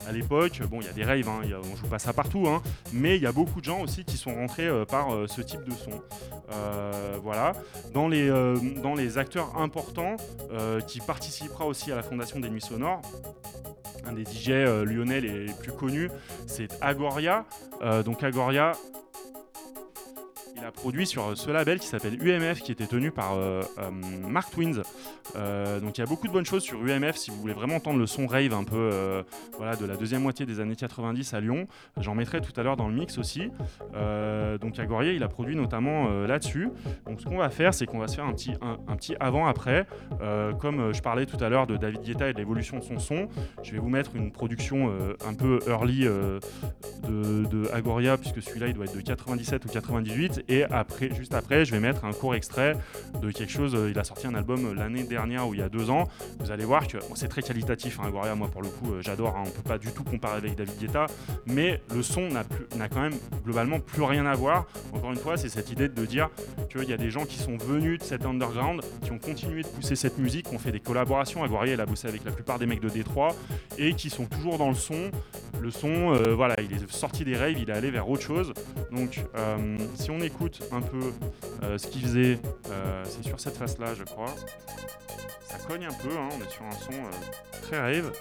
[0.08, 2.12] À l'époque, bon, il y a des raves, hein, y a, on joue pas ça
[2.12, 5.40] partout, hein, mais il y a beaucoup de gens aussi qui sont rentrés par ce
[5.40, 6.02] type de son.
[7.22, 7.52] voilà.
[7.94, 8.28] Dans les,
[8.82, 10.16] dans les acteurs importants
[10.86, 13.02] qui participera aussi à la fondation des Nuits Sonores,
[14.06, 16.10] un des DJ euh, lyonnais les plus connus,
[16.46, 17.44] c'est Agoria.
[17.82, 18.72] Euh, donc Agoria,
[20.62, 23.90] il a produit sur ce label qui s'appelle UMF, qui était tenu par euh, euh,
[24.28, 24.82] Mark Twins.
[25.34, 27.76] Euh, donc il y a beaucoup de bonnes choses sur UMF si vous voulez vraiment
[27.76, 29.24] entendre le son rave un peu
[29.56, 31.66] voilà, de la deuxième moitié des années 90 à Lyon.
[31.98, 33.50] J'en mettrai tout à l'heure dans le mix aussi.
[34.60, 36.68] donc Agoria, il a produit notamment là-dessus.
[37.06, 39.86] Donc ce qu'on va faire, c'est qu'on va se faire un petit, un, petit avant-après.
[40.60, 43.28] comme je parlais tout à l'heure de David Guetta et de l'évolution de son son,
[43.62, 44.92] je vais vous mettre une production
[45.26, 46.38] un peu early de,
[47.46, 51.64] de, Agoria, puisque celui-là il doit être de 97 ou 98 et après, juste après,
[51.64, 52.76] je vais mettre un court extrait
[53.22, 53.74] de quelque chose.
[53.74, 56.10] Euh, il a sorti un album euh, l'année dernière ou il y a deux ans.
[56.40, 57.98] Vous allez voir que c'est très qualitatif.
[58.00, 59.34] Hein, moi pour le coup, euh, j'adore.
[59.34, 61.06] Hein, on peut pas du tout comparer avec David Guetta,
[61.46, 64.66] mais le son n'a quand même globalement plus rien à voir.
[64.92, 66.28] Encore une fois, c'est cette idée de dire
[66.70, 69.68] qu'il y a des gens qui sont venus de cet underground, qui ont continué de
[69.68, 71.42] pousser cette musique, qui ont fait des collaborations.
[71.44, 73.34] Agoria, elle a bossé avec la plupart des mecs de Détroit
[73.78, 75.10] et qui sont toujours dans le son.
[75.62, 78.52] Le son, voilà, il est sorti des raves, il est allé vers autre chose.
[78.90, 79.20] Donc,
[79.94, 80.41] si on écoute
[80.72, 81.12] un peu
[81.62, 82.38] euh, ce qu'il faisait,
[82.70, 84.34] euh, c'est sur cette face-là, je crois.
[85.48, 88.12] Ça cogne un peu, hein, on est sur un son euh, très rave.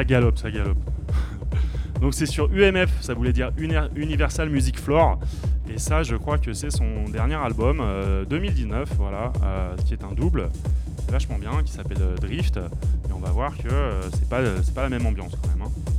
[0.00, 0.78] Ça galope, ça galope.
[2.00, 5.18] Donc c'est sur UMF, ça voulait dire Universal Music Floor.
[5.68, 7.82] Et ça, je crois que c'est son dernier album,
[8.30, 10.48] 2019, euh, voilà, euh, qui est un double,
[11.10, 12.56] vachement bien, qui s'appelle euh, Drift.
[12.56, 13.68] Et on va voir que
[14.14, 14.40] c'est pas,
[14.74, 15.66] pas la même ambiance quand même.
[15.66, 15.89] Hein.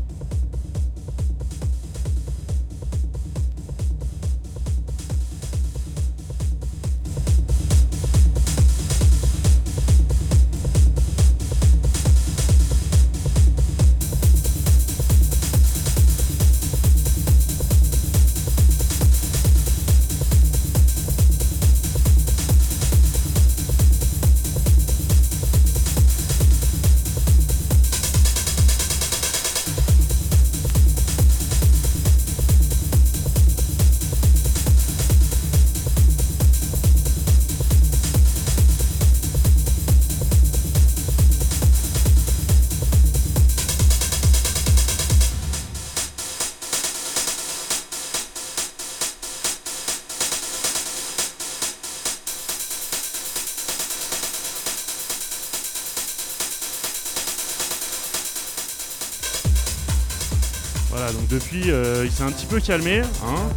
[61.34, 63.00] Euh, il s'est un petit peu calmé.
[63.00, 63.50] Hein.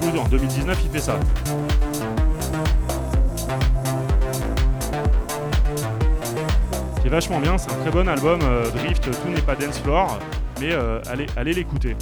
[0.00, 1.18] Du coup, en 2019, il fait ça.
[7.02, 8.38] C'est vachement bien, c'est un très bon album.
[8.44, 10.20] Euh, Drift, tout n'est pas dance floor,
[10.60, 11.00] mais euh,
[11.36, 11.96] allez, l'écouter.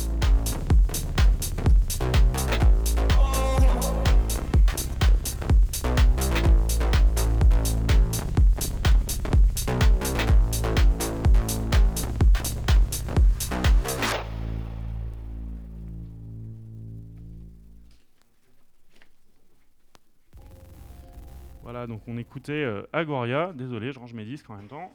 [22.46, 23.52] Écoutait euh, Agoria.
[23.54, 24.92] Désolé, je range mes disques en même temps.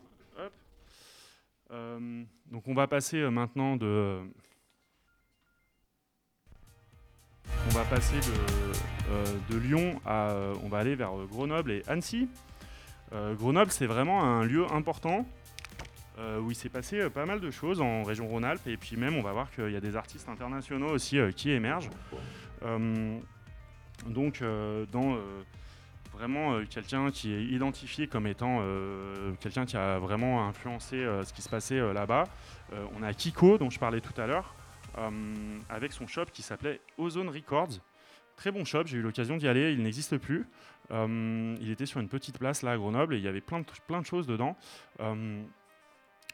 [1.71, 4.19] Euh, donc on va passer euh, maintenant de.
[7.67, 7.83] On va
[9.57, 10.35] Lyon à.
[10.63, 12.29] on va aller vers Grenoble et Annecy.
[13.11, 15.25] Grenoble, c'est vraiment un lieu important
[16.39, 19.21] où il s'est passé pas mal de choses en région Rhône-Alpes et puis même on
[19.21, 21.89] va voir qu'il y a des artistes internationaux aussi qui émergent.
[24.07, 24.41] donc
[24.91, 25.17] dans
[26.21, 31.23] vraiment euh, quelqu'un qui est identifié comme étant euh, quelqu'un qui a vraiment influencé euh,
[31.23, 32.25] ce qui se passait là-bas.
[32.95, 34.55] On a Kiko, dont je parlais tout à l'heure,
[35.67, 37.81] avec son shop qui s'appelait Ozone Records.
[38.37, 40.47] Très bon shop, j'ai eu l'occasion d'y aller, il n'existe plus.
[40.89, 43.65] Il était sur une petite place là à Grenoble et il y avait plein de,
[43.87, 44.55] plein de choses dedans.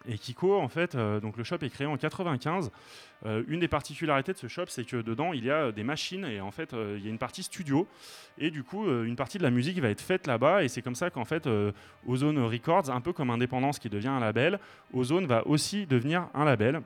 [0.08, 2.72] Et Kiko, en fait, euh, donc le shop est créé en 95.
[3.26, 6.24] Euh, une des particularités de ce shop, c'est que dedans, il y a des machines
[6.24, 7.88] et en fait, euh, il y a une partie studio.
[8.38, 10.64] Et du coup, une partie de la musique va être faite là-bas.
[10.64, 11.50] Et c'est comme ça qu'en fait,
[12.06, 14.60] Ozone Records, un peu comme Indépendance qui devient un label,
[14.94, 16.82] Ozone va aussi devenir un label.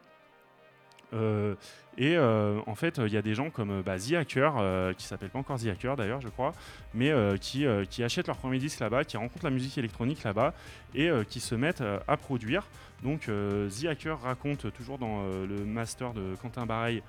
[1.97, 5.39] Et en fait, il y a des gens comme bah, The Hacker, qui s'appelle pas
[5.39, 6.53] encore The Hacker d'ailleurs, je crois,
[6.93, 7.11] mais
[7.41, 10.53] qui, qui achètent leur premier disque là-bas, qui rencontrent la musique électronique là-bas
[10.95, 12.65] et qui se mettent à produire.
[13.03, 17.01] Donc, euh, The Hacker raconte toujours dans euh, le master de Quentin Bareil.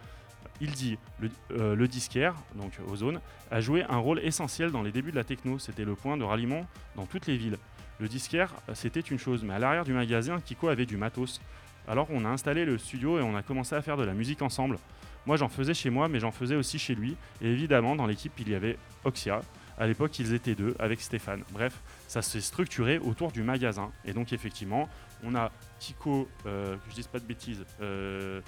[0.60, 3.20] Il dit le, euh, le disquaire, donc Ozone,
[3.50, 5.58] a joué un rôle essentiel dans les débuts de la techno.
[5.58, 6.66] C'était le point de ralliement
[6.96, 7.58] dans toutes les villes.
[7.98, 11.40] Le disquaire, c'était une chose, mais à l'arrière du magasin, Kiko avait du matos.
[11.88, 14.42] Alors on a installé le studio et on a commencé à faire de la musique
[14.42, 14.78] ensemble.
[15.26, 17.16] Moi j'en faisais chez moi, mais j'en faisais aussi chez lui.
[17.40, 19.40] Et évidemment, dans l'équipe, il y avait Oxia.
[19.78, 21.42] À l'époque, ils étaient deux avec Stéphane.
[21.52, 21.80] Bref,
[22.12, 23.90] ça s'est structuré autour du magasin.
[24.04, 24.86] Et donc effectivement,
[25.24, 28.42] on a Kiko, euh, que je dise pas de bêtises, euh,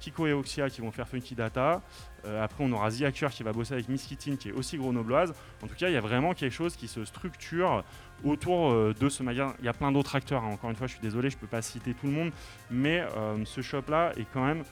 [0.00, 1.82] Kiko et Oxia qui vont faire Funky Data.
[2.24, 5.32] Euh, après, on aura The qui va bosser avec Miss Kittin qui est aussi grenobloise.
[5.62, 7.84] En tout cas, il y a vraiment quelque chose qui se structure
[8.24, 9.54] autour de ce magasin.
[9.60, 10.42] Il y a plein d'autres acteurs.
[10.42, 10.50] hein.
[10.54, 12.32] Encore une fois, je suis désolé, je peux pas citer tout le monde,
[12.72, 13.04] mais
[13.44, 14.64] ce shop-là est quand même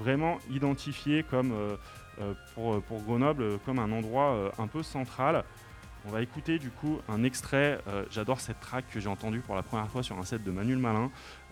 [0.00, 1.52] vraiment identifié comme
[2.54, 5.44] pour, Grenoble comme un endroit un peu central.
[6.06, 7.80] On va écouter du coup un extrait.
[7.88, 10.50] euh, J'adore cette track que j'ai entendue pour la première fois sur un set de
[10.50, 11.10] Manuel Malin.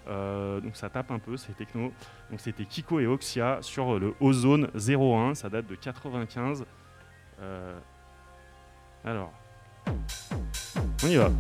[0.09, 1.93] Euh, donc ça tape un peu, c'est techno.
[2.31, 5.35] Donc c'était Kiko et Oxia sur le Ozone 01.
[5.35, 6.65] Ça date de 95.
[7.41, 7.79] Euh,
[9.05, 9.33] alors,
[11.05, 11.31] on y va.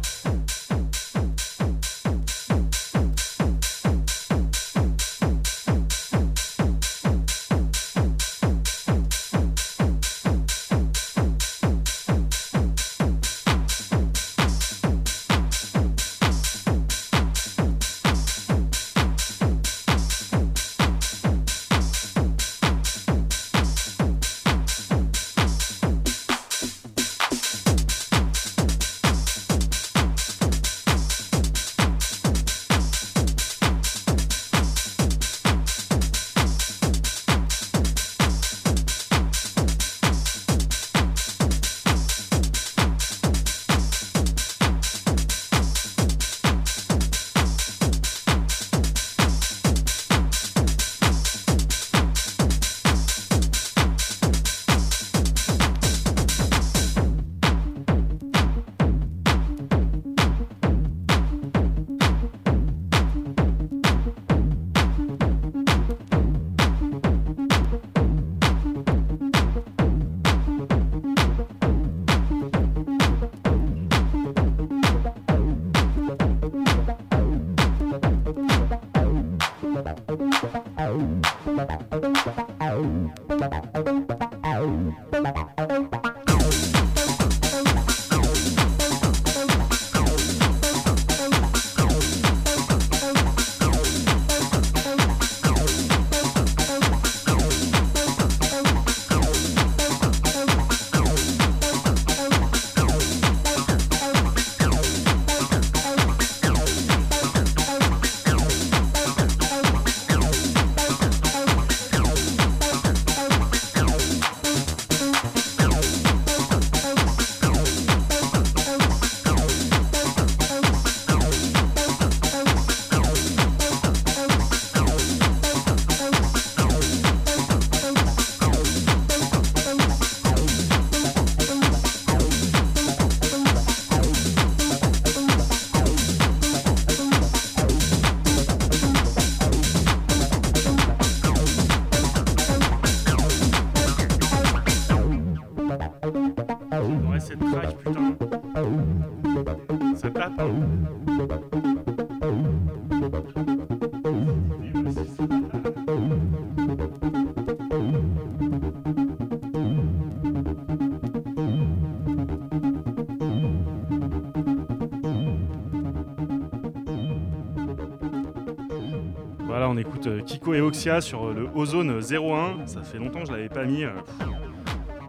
[170.26, 172.66] Kiko et Oxia sur euh, le Ozone 01.
[172.66, 173.84] Ça fait longtemps que je l'avais pas mis.
[173.84, 173.90] euh,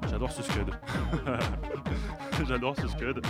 [0.09, 0.67] j'adore ce scud.
[2.47, 3.21] j'adore ce scud.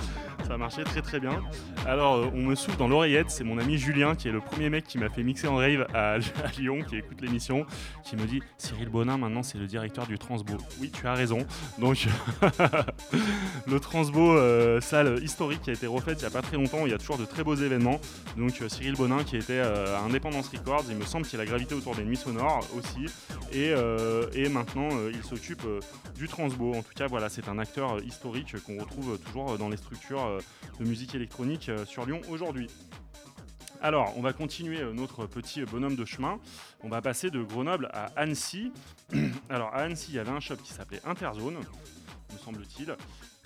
[0.45, 1.41] Ça a marché très très bien.
[1.85, 4.69] Alors, euh, on me souffle dans l'oreillette, c'est mon ami Julien qui est le premier
[4.69, 6.17] mec qui m'a fait mixer en rave à,
[6.57, 7.65] Lyon, qui écoute l'émission,
[8.03, 10.55] qui me dit Cyril Bonin, maintenant c'est le directeur du Transbo.
[10.79, 11.39] Oui, tu as raison.
[11.79, 12.07] Donc,
[13.67, 16.85] le Transbo, euh, salle historique qui a été refaite il n'y a pas très longtemps,
[16.85, 17.99] il y a toujours de très beaux événements.
[18.37, 21.75] Donc, euh, Cyril Bonin qui était à Independence Records, il me semble qu'il a gravité
[21.75, 23.05] autour des nuits sonores aussi.
[23.53, 23.73] Et,
[24.33, 25.65] et maintenant, il s'occupe
[26.15, 26.73] du Transbo.
[26.73, 30.39] En tout cas, voilà, c'est un acteur historique qu'on retrouve toujours dans les structures euh,
[30.79, 32.67] de musique électronique euh, sur Lyon aujourd'hui.
[33.81, 36.39] Alors, on va continuer euh, notre petit bonhomme de chemin.
[36.81, 38.71] On va passer de Grenoble à Annecy.
[39.49, 42.95] Alors, à Annecy, il y avait un shop qui s'appelait Interzone, me semble-t-il.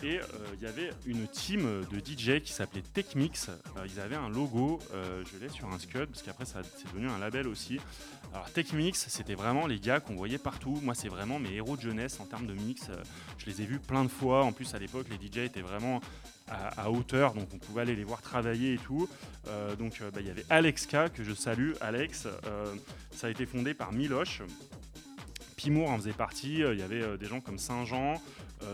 [0.04, 0.24] Et euh,
[0.56, 3.50] il y avait une team de DJ qui s'appelait Techmix.
[3.50, 6.88] Euh, ils avaient un logo, euh, je l'ai sur un scud, parce qu'après ça c'est
[6.88, 7.80] devenu un label aussi.
[8.34, 10.80] Alors Techmix, c'était vraiment les gars qu'on voyait partout.
[10.82, 12.90] Moi, c'est vraiment mes héros de jeunesse en termes de mix.
[13.38, 14.44] Je les ai vus plein de fois.
[14.44, 16.02] En plus, à l'époque, les DJ étaient vraiment
[16.48, 19.08] à, hauteur, donc on pouvait aller les voir travailler et tout.
[19.80, 21.72] Donc bah, il y avait Alex K, que je salue.
[21.80, 22.28] Alex,
[23.12, 24.42] ça a été fondé par Miloche.
[25.56, 28.22] Pimour en faisait partie, il y avait des gens comme Saint-Jean,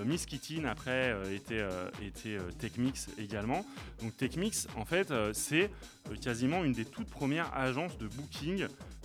[0.05, 3.65] Miss Kittin après euh, était, euh, était euh, Techmix également.
[4.01, 5.69] Donc Techmix en fait euh, c'est
[6.09, 8.63] euh, quasiment une des toutes premières agences de booking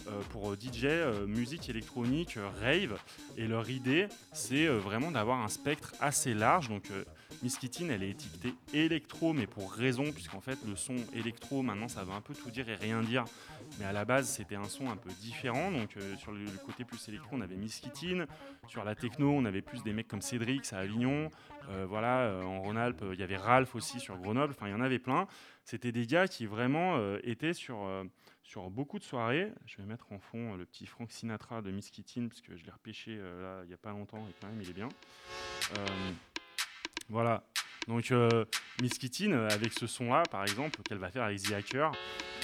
[0.08, 2.98] euh, pour euh, DJ, euh, musique électronique, euh, rave.
[3.36, 6.68] Et leur idée c'est euh, vraiment d'avoir un spectre assez large.
[6.68, 7.04] Donc euh,
[7.42, 11.88] Miss Kittin elle est étiquetée électro mais pour raison puisqu'en fait le son électro maintenant
[11.88, 13.24] ça veut un peu tout dire et rien dire.
[13.78, 15.72] Mais à la base c'était un son un peu différent.
[15.72, 18.26] Donc euh, sur le, côté plus électro on avait Miss Kittin.
[18.68, 21.30] Sur la techno, on avait plus des mecs comme Cédric à Avignon.
[21.68, 24.54] Euh, voilà, euh, en Rhône-Alpes, il y avait Ralph aussi sur Grenoble.
[24.56, 25.26] Enfin, il y en avait plein.
[25.64, 27.88] C'était des gars qui vraiment étaient sur,
[28.70, 29.52] beaucoup de soirées.
[29.66, 32.64] Je vais mettre en fond le petit Frank Sinatra de Miss Kittin, parce que je
[32.64, 34.88] l'ai repêché il n'y a pas longtemps et quand même il est bien.
[37.08, 37.44] Voilà.
[37.88, 38.44] Donc euh,
[38.80, 41.92] Miss Kittin, avec ce son-là, par exemple, qu'elle va faire avec The Hacker,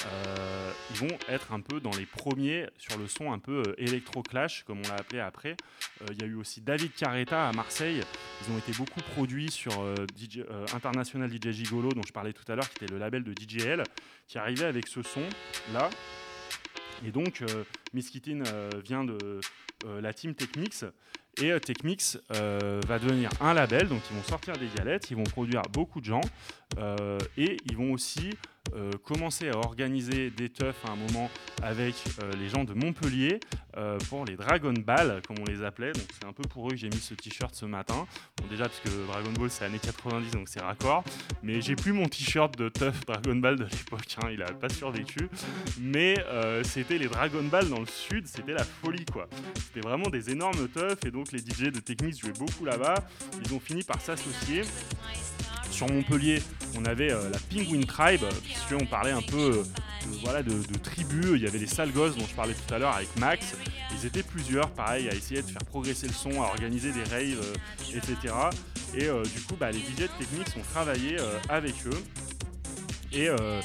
[0.07, 3.75] euh, ils vont être un peu dans les premiers sur le son un peu euh,
[3.79, 5.57] électro-clash, comme on l'a appelé après.
[6.03, 8.03] Euh, Il y a eu aussi David Carreta à Marseille.
[8.43, 9.73] Ils ont été beaucoup produits sur
[10.75, 13.83] International DJ Gigolo, dont je parlais tout à l'heure, qui était le label de DJL,
[14.27, 15.91] qui arrivait avec ce son-là.
[17.05, 17.43] Et donc,
[17.95, 18.43] Miss Kittin
[18.85, 19.41] vient de
[20.01, 20.85] la team Techmix.
[21.41, 25.17] Et euh, Techmix euh, va devenir un label, donc ils vont sortir des galettes, ils
[25.17, 26.21] vont produire beaucoup de gens,
[26.79, 28.31] euh, et ils vont aussi
[28.75, 31.31] euh, commencer à organiser des teufs à un moment
[31.63, 33.41] avec euh, les gens de Montpellier
[33.77, 35.93] euh, pour les Dragon Ball, comme on les appelait.
[35.93, 38.07] Donc c'est un peu pour eux que j'ai mis ce t-shirt ce matin.
[38.37, 41.05] Bon, déjà parce que Dragon Ball c'est années 90, donc c'est raccord.
[41.43, 44.69] Mais j'ai plus mon t-shirt de teuf Dragon Ball de l'époque, hein, il a pas
[44.69, 45.29] survécu.
[45.81, 49.29] Mais euh, c'était les Dragon Ball dans le sud, c'était la folie quoi.
[49.55, 52.97] C'était vraiment des énormes teufs et donc les DJ de Technics jouaient beaucoup là-bas.
[53.45, 54.63] Ils ont fini par s'associer.
[55.79, 56.43] Sur Montpellier,
[56.77, 61.35] on avait euh, la Penguin Tribe, puisqu'on parlait un peu euh, de, voilà, de, tribus.
[61.37, 63.55] Il y avait les sales dont je parlais tout à l'heure avec Max.
[63.93, 67.45] Ils étaient plusieurs, pareil, à essayer de faire progresser le son, à organiser des raves,
[67.45, 68.35] euh, etc.
[68.93, 72.03] Et euh, du coup, bah, les DJ de Technics ont travaillé euh, avec eux.
[73.13, 73.61] Et euh,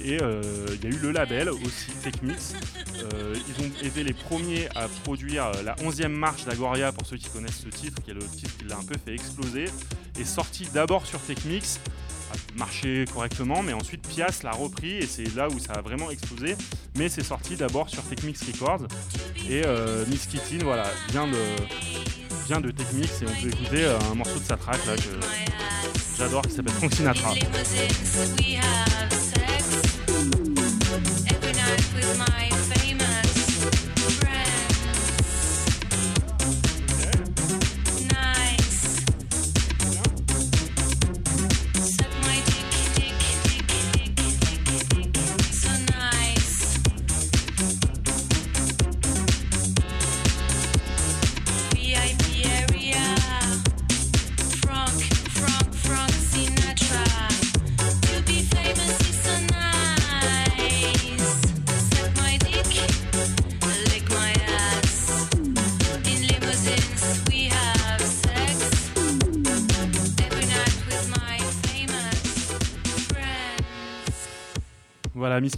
[0.00, 0.42] et euh,
[0.74, 2.54] il y a eu le label aussi, Techmix.
[2.96, 7.16] Euh, ils ont été les premiers à produire euh, la 11e marche d'Agoria, pour ceux
[7.16, 9.66] qui connaissent ce titre, qui est le titre qui l'a un peu fait exploser,
[10.18, 11.80] est sorti d'abord sur Techmix,
[12.30, 16.10] a marché correctement, mais ensuite Pias l'a repris et c'est là où ça a vraiment
[16.10, 16.56] explosé.
[16.96, 18.86] Mais c'est sorti d'abord sur Techmix Records.
[19.48, 21.38] Et euh, Miss Kittin, voilà, vient de,
[22.46, 25.02] vient de et on peut écouter un morceau de sa track là, que
[26.18, 27.34] j'adore qui s'appelle Sinatra.
[32.18, 32.51] My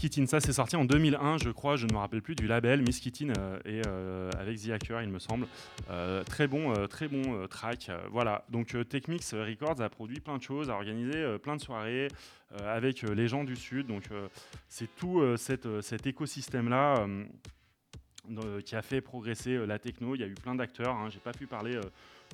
[0.04, 2.82] Kittin, ça c'est sorti en 2001, je crois, je ne me rappelle plus du label.
[2.82, 5.46] Miss Kittin euh, et euh, avec The Hacker, il me semble.
[5.88, 7.90] Euh, très bon, très bon track.
[8.10, 12.08] voilà, donc Techmix Records a produit plein de choses, a organisé plein de soirées
[12.66, 13.86] avec les gens du Sud.
[13.86, 14.02] Donc
[14.68, 17.06] c'est tout cette, cet écosystème-là.
[18.66, 20.14] qui a fait progresser la techno.
[20.16, 20.94] Il y a eu plein d'acteurs.
[20.94, 21.08] Hein.
[21.08, 21.80] J'ai pas pu parler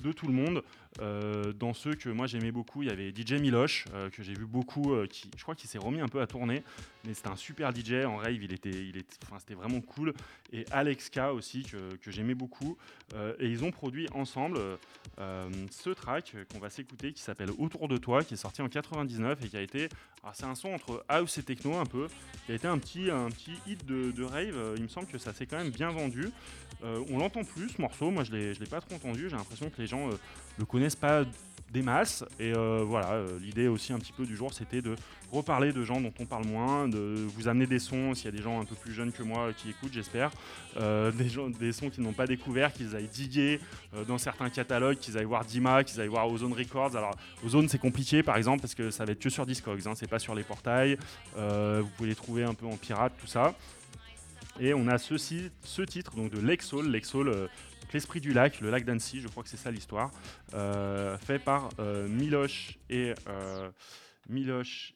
[0.03, 0.61] de tout le monde.
[0.99, 4.33] Euh, dans ceux que moi j'aimais beaucoup, il y avait DJ Miloche, euh, que j'ai
[4.33, 6.63] vu beaucoup, euh, qui, je crois qu'il s'est remis un peu à tourner,
[7.05, 9.01] mais c'était un super DJ en rave, il était, il
[9.39, 10.13] c'était vraiment cool.
[10.51, 12.77] Et Alex K aussi, que, que j'aimais beaucoup.
[13.39, 14.59] Et ils ont produit ensemble
[15.17, 19.43] ce track qu'on va s'écouter qui s'appelle Autour de toi, qui est sorti en 99
[19.43, 19.89] et qui a été.
[20.33, 22.07] C'est un son entre house et techno un peu,
[22.45, 24.75] qui a été un petit, un petit hit de, rave.
[24.77, 26.29] Il me semble que ça s'est quand même bien vendu.
[26.83, 29.69] On l'entend plus ce morceau, moi je l'ai, je l'ai pas trop entendu, j'ai l'impression
[29.69, 30.09] que les gens
[30.57, 31.23] le connaissent pas
[31.71, 32.23] des masses.
[32.39, 34.95] Et euh, voilà, euh, l'idée aussi un petit peu du jour, c'était de
[35.31, 38.31] reparler de gens dont on parle moins, de vous amener des sons, s'il y a
[38.31, 40.31] des gens un peu plus jeunes que moi qui écoutent, j'espère,
[40.77, 43.59] euh, des, gens, des sons qu'ils n'ont pas découverts, qu'ils aillent diguer
[44.07, 46.95] dans certains catalogues, qu'ils aillent voir Dima, qu'ils aillent voir Ozone Records.
[46.97, 47.15] Alors,
[47.45, 50.09] Ozone, c'est compliqué par exemple, parce que ça va être que sur Discogs, hein, c'est
[50.09, 50.97] pas sur les portails.
[51.35, 53.55] Vous pouvez les trouver un peu en pirate, tout ça.
[54.59, 57.49] Et on a ceci, ce titre donc de Lexol, Lexol,
[57.93, 60.11] l'esprit du lac, le lac d'Annecy, je crois que c'est ça l'histoire,
[60.53, 63.69] euh, fait par euh, Miloche et euh,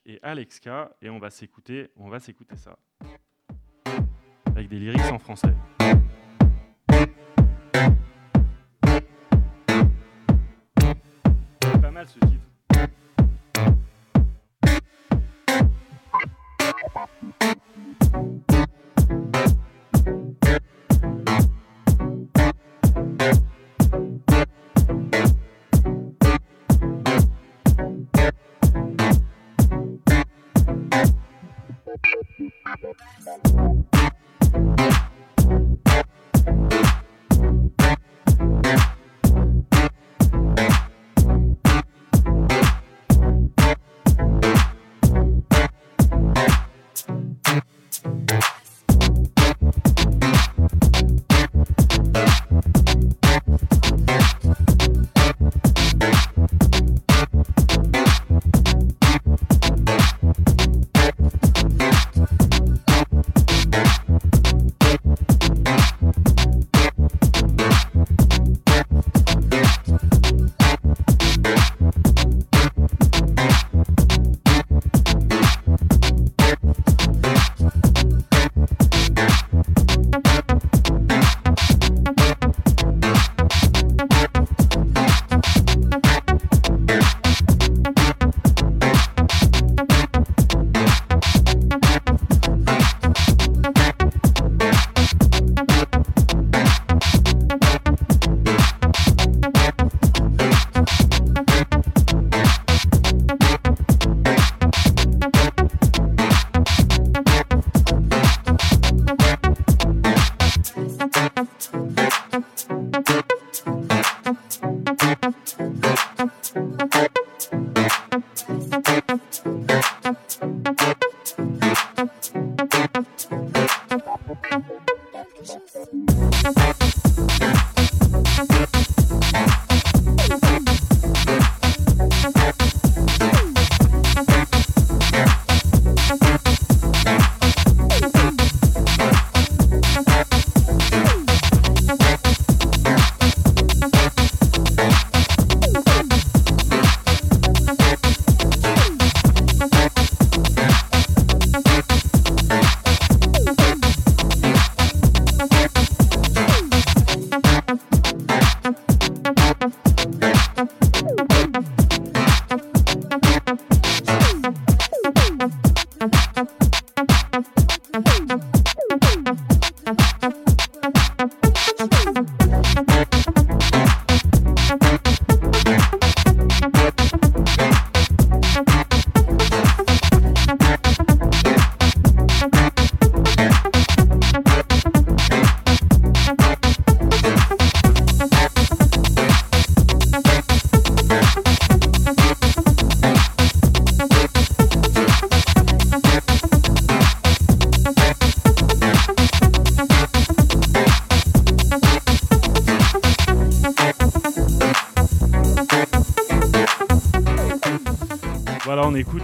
[0.05, 2.77] et Alexka, et on va s'écouter, on va s'écouter ça
[4.55, 5.53] avec des lyrics en français.
[11.81, 12.45] Pas mal ce titre.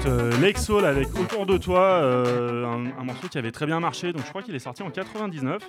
[0.06, 4.14] Euh, Lexol avec Autour de toi, euh, un, morceau qui avait très bien marché.
[4.14, 5.62] Donc je crois qu'il est sorti en 99.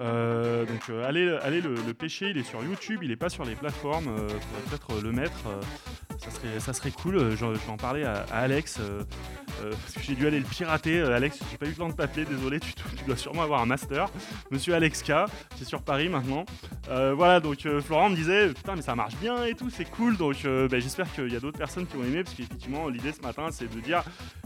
[0.00, 3.44] Euh, donc euh, allez, allez le, pêcher, il est sur YouTube, il n'est pas sur
[3.44, 4.06] les plateformes.
[4.68, 5.42] Peut-être le mettre.
[6.18, 7.30] ça serait, ça serait cool.
[7.36, 8.80] Je, vais en parler à, Alex.
[9.60, 11.00] parce que j'ai dû aller le pirater.
[11.00, 13.66] Alex, j'ai pas eu le temps de t'appeler, désolé, tu, tu dois sûrement avoir un
[13.66, 14.08] master.
[14.50, 15.12] Monsieur Alex K,
[15.56, 16.44] qui est sur Paris maintenant.
[16.90, 19.86] Euh, voilà, donc euh, Florent me disait Putain, mais ça marche bien et tout, c'est
[19.86, 20.16] cool.
[20.16, 23.12] Donc euh, bah, j'espère qu'il y a d'autres personnes qui ont aimé, parce qu'effectivement, l'idée
[23.12, 24.02] ce matin, c'est de dire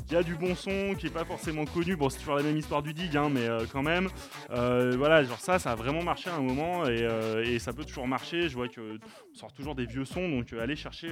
[0.09, 1.97] il y a du bon son qui est pas forcément connu.
[1.97, 4.09] Bon, c'est toujours la même histoire du dig, hein, mais quand même.
[4.51, 7.73] Euh, voilà, genre ça, ça a vraiment marché à un moment et, euh, et ça
[7.73, 8.49] peut toujours marcher.
[8.49, 8.99] Je vois que
[9.31, 11.11] on sort toujours des vieux sons, donc euh, allez chercher,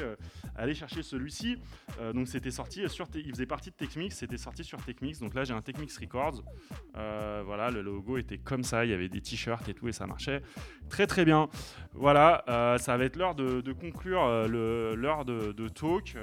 [0.56, 1.56] allez chercher celui-ci.
[2.14, 5.20] Donc c'était sorti sur, il faisait partie de Techmix, c'était sorti sur Techmix.
[5.20, 6.42] Donc là, j'ai un Techmix Records.
[6.94, 10.06] Voilà, le logo était comme ça, il y avait des t-shirts et tout et ça
[10.06, 10.42] marchait
[10.88, 11.48] très très bien.
[11.92, 12.44] Voilà,
[12.78, 16.16] ça va être l'heure de, de conclure l'heure de, talk.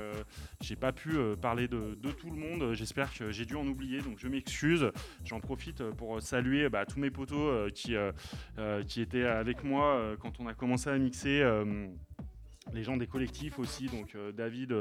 [0.62, 1.12] J'ai pas pu
[1.42, 2.74] parler de, tout le monde.
[2.74, 4.92] J'espère que j'ai dû en oublier, donc je m'excuse.
[5.24, 8.12] J'en profite pour saluer bah, tous mes potos euh, qui, euh,
[8.58, 11.44] euh, qui étaient avec moi quand on a commencé à mixer.
[12.74, 14.74] les gens des collectifs aussi, donc David,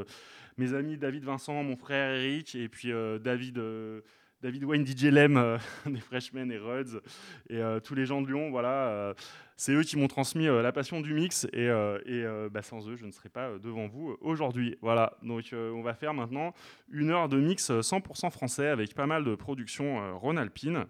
[0.56, 3.60] mes amis David Vincent, mon frère Eric, et puis David,
[4.40, 7.00] David Wayne DJ Lem des Freshmen et Ruds,
[7.50, 9.14] et tous les gens de Lyon, voilà.
[9.56, 11.68] c'est eux qui m'ont transmis la passion du mix et,
[12.52, 14.76] bah, sans eux, je ne serais pas devant vous aujourd'hui.
[14.80, 16.54] Voilà, donc on va faire maintenant
[16.88, 20.86] une heure de mix euh, 100% français avec pas mal de productions euh, Rhône-Alpine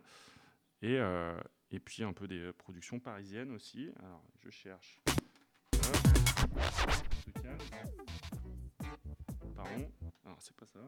[0.82, 3.90] et, euh, et puis un peu des euh, productions parisiennes aussi.
[4.00, 5.00] Alors, je cherche.
[9.54, 9.90] Pardon.
[10.24, 10.80] Alors, c'est pas ça.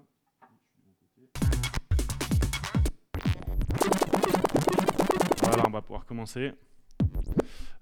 [5.43, 6.53] Voilà, on va pouvoir commencer.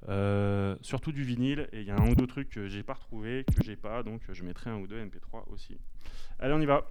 [0.09, 2.95] Euh, surtout du vinyle et il y a un ou deux trucs que j'ai pas
[2.95, 5.79] retrouvé que j'ai pas donc je mettrai un ou deux MP3 aussi.
[6.41, 6.91] Allez on y va.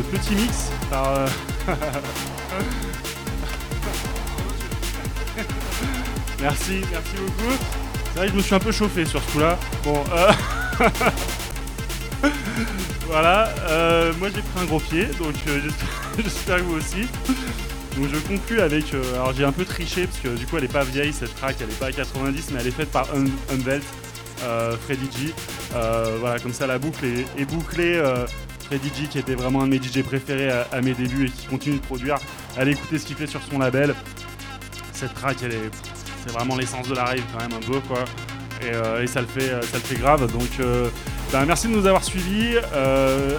[0.00, 1.08] Petit mix par.
[1.14, 1.26] euh,
[6.40, 7.52] merci, merci beaucoup.
[8.14, 9.58] C'est je me suis un peu chauffé sur ce coup-là.
[9.84, 10.30] Bon, euh,
[13.06, 15.34] voilà, euh, moi j'ai pris un gros pied, donc
[16.18, 17.06] j'espère- que vous aussi.
[17.96, 20.68] Donc je conclus avec, alors j'ai un peu triché parce que du coup elle est
[20.72, 23.54] pas vieille cette track, elle est pas à 90 mais elle est faite par Un-
[23.54, 23.84] Unvelt,
[24.86, 25.34] Freddy G.
[26.20, 27.04] Voilà, comme ça la boucle
[27.38, 28.02] est bouclée.
[28.72, 31.46] Freddy G qui était vraiment un de mes DJ préférés à, mes débuts et qui
[31.46, 32.16] continue de produire.
[32.56, 33.94] Allez écouter ce qu'il fait sur son label.
[34.94, 35.70] Cette track elle est,
[36.24, 38.04] c'est vraiment l'essence de la rave quand même un peu quoi.
[38.62, 40.32] Et, euh, ça le fait, euh, ça le fait grave.
[40.32, 40.88] Donc euh,
[41.32, 42.56] ben, merci de nous avoir suivis.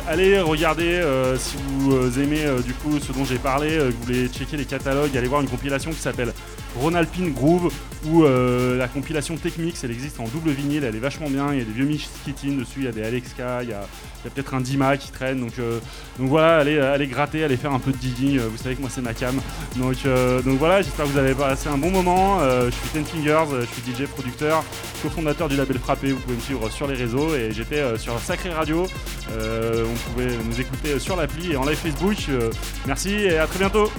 [0.08, 1.02] Allez regarder
[1.40, 5.28] si vous aimez du coup ce dont j'ai parlé, vous voulez checker les catalogues, allez
[5.28, 6.32] voir une compilation qui s'appelle
[6.76, 7.74] Ronalpine Groove
[8.06, 11.60] ou euh, la compilation Techmix, elle existe en double vinyle, elle est vachement bien, il
[11.60, 13.86] y a des vieux Mitch Keating dessus, il y a des Alexka, il y a,
[14.24, 15.80] peut-être un Dima qui traîne, donc, euh,
[16.18, 18.82] donc voilà, allez, allez gratter, allez faire un peu de digging, euh, vous savez que
[18.82, 19.36] moi c'est ma cam.
[19.76, 22.90] Donc, euh, donc voilà, j'espère que vous avez passé un bon moment, Euh, je suis
[22.90, 24.64] Ten Fingers, euh, je suis DJ producteur,
[25.02, 28.18] cofondateur du label Frappé, vous pouvez me suivre sur les réseaux et j'étais euh, sur
[28.20, 28.88] Sacré Radio,
[29.32, 32.18] Euh, on pouvait nous écouter sur l'appli et en live Facebook.
[32.30, 32.52] Euh,
[32.86, 33.90] merci et à très bientôt